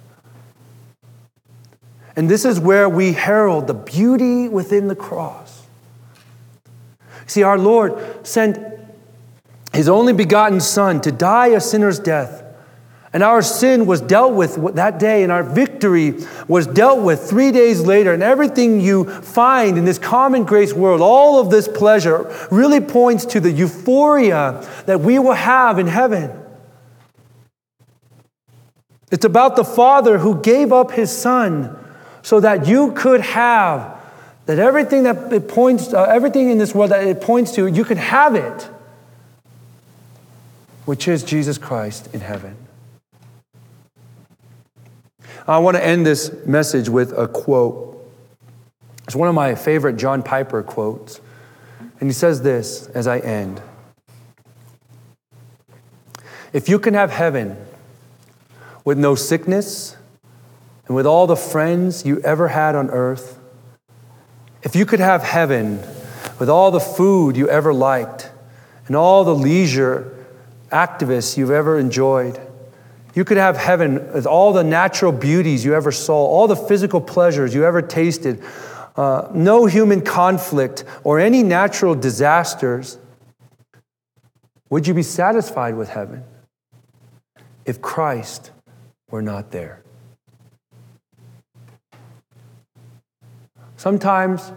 And 2.16 2.28
this 2.28 2.44
is 2.44 2.58
where 2.58 2.88
we 2.88 3.12
herald 3.12 3.66
the 3.66 3.74
beauty 3.74 4.48
within 4.48 4.88
the 4.88 4.96
cross. 4.96 5.66
See, 7.26 7.42
our 7.42 7.58
Lord 7.58 8.26
sent 8.26 8.58
his 9.72 9.88
only 9.88 10.14
begotten 10.14 10.60
Son 10.60 11.00
to 11.02 11.12
die 11.12 11.48
a 11.48 11.60
sinner's 11.60 11.98
death 11.98 12.42
and 13.12 13.22
our 13.22 13.40
sin 13.40 13.86
was 13.86 14.02
dealt 14.02 14.34
with 14.34 14.74
that 14.74 14.98
day, 14.98 15.22
and 15.22 15.32
our 15.32 15.42
victory 15.42 16.14
was 16.46 16.66
dealt 16.66 17.02
with 17.02 17.28
three 17.28 17.50
days 17.52 17.80
later. 17.80 18.12
And 18.12 18.22
everything 18.22 18.80
you 18.80 19.04
find 19.04 19.78
in 19.78 19.86
this 19.86 19.98
common 19.98 20.44
grace 20.44 20.74
world, 20.74 21.00
all 21.00 21.40
of 21.40 21.50
this 21.50 21.68
pleasure, 21.68 22.30
really 22.50 22.80
points 22.80 23.24
to 23.26 23.40
the 23.40 23.50
euphoria 23.50 24.66
that 24.84 25.00
we 25.00 25.18
will 25.18 25.32
have 25.32 25.78
in 25.78 25.86
heaven. 25.86 26.30
It's 29.10 29.24
about 29.24 29.56
the 29.56 29.64
Father 29.64 30.18
who 30.18 30.42
gave 30.42 30.70
up 30.70 30.90
his 30.90 31.10
Son 31.10 31.76
so 32.20 32.40
that 32.40 32.66
you 32.66 32.92
could 32.92 33.22
have 33.22 33.96
that 34.44 34.58
everything 34.58 35.04
that 35.04 35.32
it 35.32 35.48
points, 35.48 35.94
uh, 35.94 36.04
everything 36.04 36.50
in 36.50 36.58
this 36.58 36.74
world 36.74 36.90
that 36.90 37.06
it 37.06 37.20
points 37.22 37.52
to, 37.52 37.66
you 37.66 37.84
could 37.84 37.98
have 37.98 38.34
it, 38.34 38.68
which 40.84 41.08
is 41.08 41.22
Jesus 41.22 41.56
Christ 41.56 42.08
in 42.14 42.20
heaven. 42.20 42.67
I 45.48 45.56
want 45.56 45.78
to 45.78 45.84
end 45.84 46.04
this 46.04 46.30
message 46.44 46.90
with 46.90 47.16
a 47.16 47.26
quote. 47.26 47.86
It's 49.04 49.16
one 49.16 49.30
of 49.30 49.34
my 49.34 49.54
favorite 49.54 49.96
John 49.96 50.22
Piper 50.22 50.62
quotes. 50.62 51.22
And 52.00 52.08
he 52.08 52.12
says 52.12 52.42
this 52.42 52.86
as 52.88 53.06
I 53.06 53.18
end 53.20 53.62
If 56.52 56.68
you 56.68 56.78
can 56.78 56.92
have 56.92 57.10
heaven 57.10 57.56
with 58.84 58.98
no 58.98 59.14
sickness 59.14 59.96
and 60.86 60.94
with 60.94 61.06
all 61.06 61.26
the 61.26 61.36
friends 61.36 62.04
you 62.04 62.20
ever 62.20 62.48
had 62.48 62.74
on 62.74 62.90
earth, 62.90 63.40
if 64.62 64.76
you 64.76 64.84
could 64.84 65.00
have 65.00 65.22
heaven 65.22 65.80
with 66.38 66.50
all 66.50 66.70
the 66.70 66.80
food 66.80 67.38
you 67.38 67.48
ever 67.48 67.72
liked 67.72 68.30
and 68.86 68.94
all 68.94 69.24
the 69.24 69.34
leisure 69.34 70.14
activists 70.70 71.38
you've 71.38 71.50
ever 71.50 71.78
enjoyed, 71.78 72.38
you 73.18 73.24
could 73.24 73.36
have 73.36 73.56
heaven 73.56 74.12
with 74.12 74.28
all 74.28 74.52
the 74.52 74.62
natural 74.62 75.10
beauties 75.10 75.64
you 75.64 75.74
ever 75.74 75.90
saw, 75.90 76.14
all 76.14 76.46
the 76.46 76.54
physical 76.54 77.00
pleasures 77.00 77.52
you 77.52 77.64
ever 77.64 77.82
tasted, 77.82 78.40
uh, 78.94 79.28
no 79.34 79.66
human 79.66 80.00
conflict 80.00 80.84
or 81.02 81.18
any 81.18 81.42
natural 81.42 81.96
disasters. 81.96 82.96
Would 84.70 84.86
you 84.86 84.94
be 84.94 85.02
satisfied 85.02 85.74
with 85.74 85.88
heaven 85.88 86.22
if 87.64 87.82
Christ 87.82 88.52
were 89.10 89.20
not 89.20 89.50
there? 89.50 89.82
Sometimes 93.76 94.52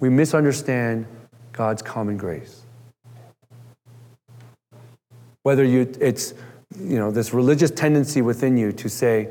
we 0.00 0.08
misunderstand 0.08 1.06
God's 1.52 1.82
common 1.82 2.16
grace. 2.16 2.62
Whether 5.44 5.62
you, 5.62 5.88
it's 6.00 6.34
you 6.78 6.98
know, 6.98 7.10
this 7.10 7.32
religious 7.32 7.70
tendency 7.70 8.22
within 8.22 8.56
you 8.56 8.72
to 8.72 8.88
say, 8.88 9.28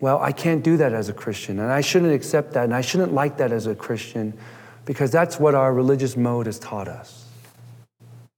well, 0.00 0.20
I 0.20 0.30
can't 0.30 0.62
do 0.62 0.76
that 0.76 0.92
as 0.92 1.08
a 1.08 1.12
Christian, 1.12 1.58
and 1.58 1.72
I 1.72 1.80
shouldn't 1.80 2.12
accept 2.12 2.52
that, 2.52 2.64
and 2.64 2.74
I 2.74 2.80
shouldn't 2.82 3.12
like 3.12 3.38
that 3.38 3.50
as 3.50 3.66
a 3.66 3.74
Christian, 3.74 4.38
because 4.84 5.10
that's 5.10 5.40
what 5.40 5.54
our 5.54 5.74
religious 5.74 6.16
mode 6.16 6.46
has 6.46 6.58
taught 6.58 6.86
us. 6.86 7.24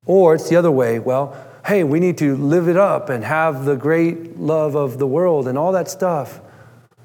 Or 0.07 0.35
it's 0.35 0.48
the 0.48 0.57
other 0.57 0.70
way, 0.70 0.98
well, 0.98 1.37
hey, 1.66 1.85
we 1.85 2.00
need 2.00 2.16
to 2.18 2.35
live 2.37 2.66
it 2.68 2.79
up 2.79 3.11
and 3.11 3.22
have 3.22 3.66
the 3.66 3.76
great 3.76 4.38
love 4.38 4.74
of 4.74 4.98
the 4.98 5.07
world 5.07 5.46
and 5.46 5.59
all 5.59 5.72
that 5.72 5.90
stuff. 5.90 6.40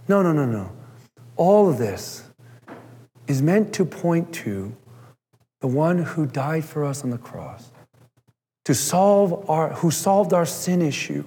No, 0.07 0.21
no, 0.21 0.31
no, 0.31 0.45
no. 0.45 0.71
All 1.35 1.69
of 1.69 1.77
this 1.77 2.23
is 3.27 3.41
meant 3.41 3.73
to 3.73 3.83
point 3.85 4.33
to 4.35 4.75
the 5.59 5.67
one 5.67 5.97
who 5.99 6.25
died 6.25 6.63
for 6.63 6.85
us 6.85 7.03
on 7.03 7.09
the 7.09 7.17
cross 7.17 7.71
to 8.65 8.73
solve 8.73 9.49
our, 9.49 9.69
who 9.69 9.91
solved 9.91 10.33
our 10.33 10.45
sin 10.45 10.81
issue. 10.81 11.23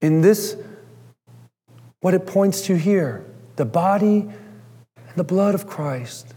In 0.00 0.20
this, 0.20 0.56
what 2.00 2.12
it 2.12 2.26
points 2.26 2.62
to 2.62 2.76
here, 2.76 3.24
the 3.56 3.64
body 3.64 4.20
and 4.20 5.16
the 5.16 5.24
blood 5.24 5.54
of 5.54 5.66
Christ. 5.66 6.34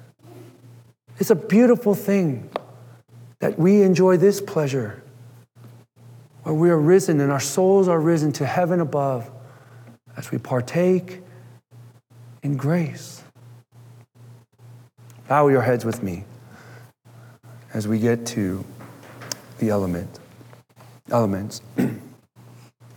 It's 1.18 1.32
a 1.32 1.36
beautiful 1.36 1.94
thing 1.94 2.50
that 3.40 3.60
we 3.60 3.82
enjoy 3.82 4.18
this 4.18 4.40
pleasure 4.40 5.04
where 6.44 6.56
we 6.56 6.70
are 6.70 6.80
risen 6.80 7.20
and 7.20 7.32
our 7.32 7.40
souls 7.40 7.88
are 7.88 8.00
risen 8.00 8.32
to 8.34 8.46
heaven 8.46 8.80
above 8.80 9.30
as 10.16 10.32
we 10.32 10.38
partake 10.38 11.22
in 12.44 12.56
grace. 12.56 13.24
Bow 15.28 15.48
your 15.48 15.62
heads 15.62 15.86
with 15.86 16.02
me 16.02 16.24
as 17.74 17.88
we 17.88 18.00
get 18.00 18.26
to 18.26 18.64
the 19.60 19.70
element, 19.70 20.20
elements. 21.12 21.62